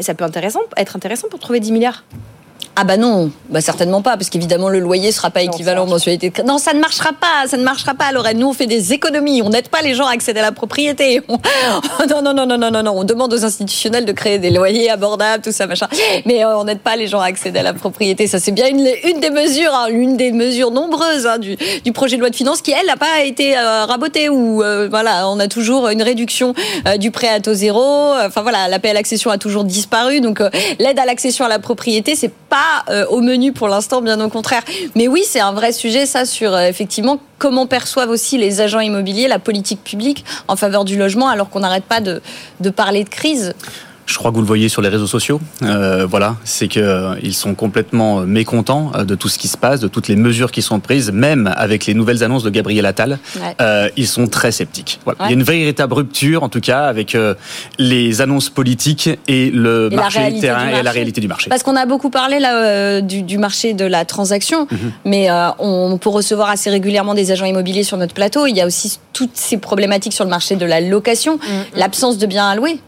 Et 0.00 0.02
ça 0.02 0.14
peut 0.14 0.24
intéressant, 0.24 0.60
être 0.76 0.96
intéressant 0.96 1.28
pour 1.28 1.38
trouver 1.38 1.60
10 1.60 1.70
milliards. 1.70 2.02
Ah 2.80 2.84
bah 2.84 2.96
non, 2.96 3.32
bah 3.50 3.60
certainement 3.60 4.02
pas, 4.02 4.16
parce 4.16 4.30
qu'évidemment 4.30 4.68
le 4.68 4.78
loyer 4.78 5.10
sera 5.10 5.30
pas 5.30 5.42
Non, 5.42 5.50
équivalent 5.50 5.80
marche 5.80 5.90
mensualités 5.94 6.30
de. 6.30 6.42
Non, 6.44 6.58
ça 6.58 6.72
ne 6.74 6.78
marchera 6.78 7.10
pas, 7.12 7.48
ça 7.48 7.56
ne 7.56 7.64
marchera 7.64 7.94
pas, 7.94 8.12
Lorraine. 8.12 8.38
Nous, 8.38 8.46
on 8.48 8.52
fait 8.52 8.66
des 8.68 8.92
économies, 8.92 9.42
on 9.42 9.48
n'aide 9.50 9.66
pas 9.68 9.82
les 9.82 9.94
gens 9.96 10.06
à 10.06 10.12
accéder 10.12 10.38
à 10.38 10.44
la 10.44 10.52
propriété. 10.52 11.20
On- 11.28 11.38
Non, 12.08 12.22
non, 12.22 12.32
non, 12.32 12.46
non, 12.46 12.56
non, 12.58 12.70
non, 12.70 12.82
non, 12.84 12.92
on 12.94 13.02
demande 13.02 13.32
aux 13.34 13.44
institutionnels 13.44 14.04
de 14.04 14.12
créer 14.12 14.38
des 14.38 14.50
loyers 14.50 14.90
abordables, 14.90 15.42
tout 15.42 15.50
ça, 15.50 15.66
machin. 15.66 15.88
Mais 16.24 16.44
euh, 16.44 16.56
on 16.56 16.64
n'aide 16.64 16.78
pas 16.78 16.94
les 16.94 17.08
gens 17.08 17.18
à 17.20 17.24
accéder 17.26 17.58
à 17.58 17.62
la 17.64 17.74
propriété. 17.74 18.28
Ça, 18.28 18.38
c'est 18.38 18.52
bien 18.52 18.68
une, 18.68 18.86
une 19.04 19.18
des 19.18 19.30
mesures, 19.30 19.74
hein, 19.74 19.88
l'une 19.88 20.16
des 20.16 20.30
mesures 20.30 20.70
nombreuses 20.70 21.26
hein, 21.26 21.38
du, 21.38 21.56
du 21.84 21.90
projet 21.92 22.14
de 22.14 22.20
loi 22.20 22.30
de 22.30 22.36
finances 22.36 22.62
qui, 22.62 22.70
elle, 22.70 22.86
n'a 22.86 22.96
pas 22.96 23.24
été 23.24 23.58
euh, 23.58 23.86
rabotée 23.86 24.28
ou 24.28 24.62
euh, 24.62 24.86
voilà, 24.88 25.28
on 25.28 25.40
a 25.40 25.48
toujours 25.48 25.88
une 25.88 26.02
réduction 26.02 26.54
du 27.00 27.10
prêt 27.10 27.28
à 27.28 27.40
taux 27.40 27.54
zéro. 27.54 28.12
Enfin 28.24 28.42
voilà, 28.42 28.68
l'appel 28.68 28.92
à 28.92 28.94
l'accession 28.94 29.30
a 29.32 29.38
toujours 29.38 29.64
disparu. 29.64 30.20
Donc 30.20 30.40
l'aide 30.78 30.98
à 30.98 31.04
l'accession 31.06 31.44
à 31.44 31.48
la 31.48 31.58
propriété, 31.58 32.14
c'est 32.14 32.32
pas 32.32 32.67
euh, 32.88 33.06
au 33.06 33.20
menu 33.20 33.52
pour 33.52 33.68
l'instant, 33.68 34.00
bien 34.00 34.20
au 34.20 34.28
contraire. 34.28 34.62
Mais 34.94 35.08
oui, 35.08 35.22
c'est 35.26 35.40
un 35.40 35.52
vrai 35.52 35.72
sujet, 35.72 36.06
ça, 36.06 36.24
sur 36.24 36.54
euh, 36.54 36.68
effectivement 36.68 37.20
comment 37.38 37.66
perçoivent 37.66 38.10
aussi 38.10 38.36
les 38.38 38.60
agents 38.60 38.80
immobiliers 38.80 39.28
la 39.28 39.38
politique 39.38 39.82
publique 39.84 40.24
en 40.48 40.56
faveur 40.56 40.84
du 40.84 40.98
logement, 40.98 41.28
alors 41.28 41.50
qu'on 41.50 41.60
n'arrête 41.60 41.84
pas 41.84 42.00
de, 42.00 42.20
de 42.60 42.70
parler 42.70 43.04
de 43.04 43.08
crise. 43.08 43.54
Je 44.08 44.16
crois 44.16 44.30
que 44.30 44.36
vous 44.36 44.40
le 44.40 44.46
voyez 44.46 44.70
sur 44.70 44.80
les 44.80 44.88
réseaux 44.88 45.06
sociaux. 45.06 45.38
Euh, 45.62 46.06
voilà, 46.06 46.36
c'est 46.42 46.66
que 46.66 46.80
euh, 46.80 47.14
ils 47.22 47.34
sont 47.34 47.54
complètement 47.54 48.20
euh, 48.20 48.24
mécontents 48.24 48.90
de 49.04 49.14
tout 49.14 49.28
ce 49.28 49.38
qui 49.38 49.48
se 49.48 49.58
passe, 49.58 49.80
de 49.80 49.86
toutes 49.88 50.08
les 50.08 50.16
mesures 50.16 50.50
qui 50.50 50.62
sont 50.62 50.80
prises, 50.80 51.12
même 51.12 51.52
avec 51.56 51.84
les 51.84 51.92
nouvelles 51.92 52.24
annonces 52.24 52.42
de 52.42 52.48
Gabriel 52.50 52.86
Attal. 52.86 53.18
Ouais. 53.36 53.54
Euh, 53.60 53.90
ils 53.98 54.06
sont 54.08 54.26
très 54.26 54.50
sceptiques. 54.50 54.98
Voilà. 55.04 55.20
Ouais. 55.20 55.26
Il 55.26 55.30
y 55.30 55.34
a 55.34 55.38
une 55.38 55.42
véritable 55.42 55.92
rupture, 55.92 56.42
en 56.42 56.48
tout 56.48 56.60
cas, 56.60 56.86
avec 56.86 57.14
euh, 57.14 57.34
les 57.78 58.22
annonces 58.22 58.48
politiques 58.48 59.10
et 59.28 59.50
le 59.50 59.90
Et 59.92 59.96
marché 59.96 60.40
terrain 60.40 60.64
du 60.64 60.70
et 60.70 60.72
la 60.76 60.82
marché. 60.84 60.98
réalité 60.98 61.20
du 61.20 61.28
marché. 61.28 61.50
Parce 61.50 61.62
qu'on 61.62 61.76
a 61.76 61.84
beaucoup 61.84 62.10
parlé 62.10 62.38
là 62.40 62.64
euh, 62.64 63.00
du, 63.02 63.20
du 63.22 63.36
marché 63.36 63.74
de 63.74 63.84
la 63.84 64.06
transaction, 64.06 64.66
mais 65.04 65.30
euh, 65.30 65.48
on 65.58 65.98
peut 65.98 66.08
recevoir 66.08 66.48
assez 66.48 66.70
régulièrement 66.70 67.12
des 67.14 67.30
agents 67.30 67.44
immobiliers 67.44 67.82
sur 67.84 67.98
notre 67.98 68.14
plateau. 68.14 68.46
Il 68.46 68.56
y 68.56 68.62
a 68.62 68.66
aussi 68.66 68.98
toutes 69.12 69.36
ces 69.36 69.58
problématiques 69.58 70.12
sur 70.14 70.24
le 70.24 70.30
marché 70.30 70.56
de 70.56 70.64
la 70.64 70.80
location, 70.80 71.38
l'absence 71.74 72.16
de 72.16 72.26
biens 72.26 72.48
à 72.48 72.54
louer. 72.56 72.78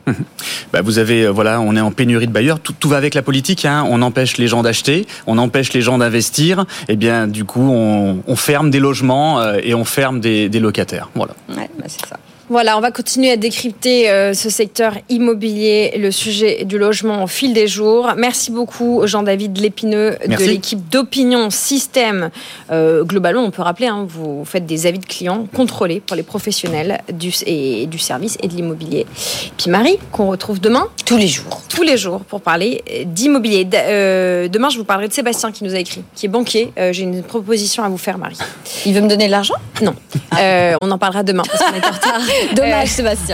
Bah, 0.72 0.80
vous 0.80 0.98
avez, 0.98 1.09
euh, 1.10 1.30
voilà, 1.30 1.60
on 1.60 1.76
est 1.76 1.80
en 1.80 1.90
pénurie 1.90 2.26
de 2.26 2.32
bailleurs. 2.32 2.60
Tout, 2.60 2.88
va 2.88 2.96
avec 2.96 3.14
la 3.14 3.22
politique. 3.22 3.64
Hein. 3.64 3.84
On 3.88 4.02
empêche 4.02 4.38
les 4.38 4.48
gens 4.48 4.62
d'acheter, 4.62 5.06
on 5.26 5.38
empêche 5.38 5.72
les 5.72 5.82
gens 5.82 5.98
d'investir. 5.98 6.64
Et 6.88 6.96
bien, 6.96 7.26
du 7.26 7.44
coup, 7.44 7.70
on, 7.70 8.36
ferme 8.36 8.70
des 8.70 8.80
logements 8.80 9.40
euh, 9.40 9.58
et 9.62 9.74
on 9.74 9.84
ferme 9.84 10.20
des, 10.20 10.48
locataires. 10.48 11.10
Voilà. 11.14 11.34
Bah 11.48 11.62
c'est 11.86 12.06
ça. 12.06 12.18
Voilà, 12.50 12.76
on 12.76 12.80
va 12.80 12.90
continuer 12.90 13.30
à 13.30 13.36
décrypter 13.36 14.10
euh, 14.10 14.34
ce 14.34 14.50
secteur 14.50 14.94
immobilier, 15.08 15.94
le 15.96 16.10
sujet 16.10 16.64
du 16.64 16.78
logement 16.78 17.22
au 17.22 17.28
fil 17.28 17.52
des 17.52 17.68
jours. 17.68 18.10
Merci 18.16 18.50
beaucoup 18.50 19.02
Jean-David 19.04 19.56
Lépineux 19.58 20.16
de 20.26 20.34
l'équipe 20.44 20.88
d'Opinion 20.88 21.48
Système. 21.50 22.30
Euh, 22.72 23.04
globalement, 23.04 23.42
on 23.44 23.52
peut 23.52 23.62
rappeler, 23.62 23.86
hein, 23.86 24.04
vous 24.08 24.44
faites 24.44 24.66
des 24.66 24.86
avis 24.88 24.98
de 24.98 25.06
clients 25.06 25.46
contrôlés 25.54 26.00
pour 26.04 26.16
les 26.16 26.24
professionnels 26.24 27.00
du, 27.12 27.32
et, 27.46 27.86
du 27.86 28.00
service 28.00 28.36
et 28.42 28.48
de 28.48 28.54
l'immobilier. 28.54 29.06
Puis 29.56 29.70
Marie, 29.70 29.98
qu'on 30.10 30.26
retrouve 30.26 30.60
demain, 30.60 30.88
Tous 31.06 31.16
les 31.18 31.28
jours. 31.28 31.62
tous 31.68 31.82
les 31.84 31.96
jours, 31.96 32.22
pour 32.22 32.40
parler 32.40 32.82
euh, 32.90 33.04
d'immobilier. 33.06 33.64
Euh, 33.74 34.48
demain, 34.48 34.70
je 34.70 34.76
vous 34.78 34.84
parlerai 34.84 35.06
de 35.06 35.12
Sébastien 35.12 35.52
qui 35.52 35.62
nous 35.62 35.76
a 35.76 35.78
écrit, 35.78 36.02
qui 36.16 36.26
est 36.26 36.28
banquier. 36.28 36.72
Euh, 36.80 36.92
J'ai 36.92 37.04
une 37.04 37.22
proposition 37.22 37.84
à 37.84 37.88
vous 37.88 37.96
faire, 37.98 38.18
Marie. 38.18 38.38
Il 38.86 38.92
veut 38.92 39.02
me 39.02 39.08
donner 39.08 39.26
de 39.26 39.30
l'argent? 39.30 39.54
Non, 39.82 39.94
Euh, 40.40 40.74
on 40.82 40.90
en 40.90 40.98
parlera 40.98 41.22
demain 41.22 41.44
parce 41.48 41.62
qu'on 41.62 41.76
est 41.78 41.86
en 41.86 41.90
retard. 41.92 42.20
Dommage, 42.54 42.88
Sébastien. 42.88 43.26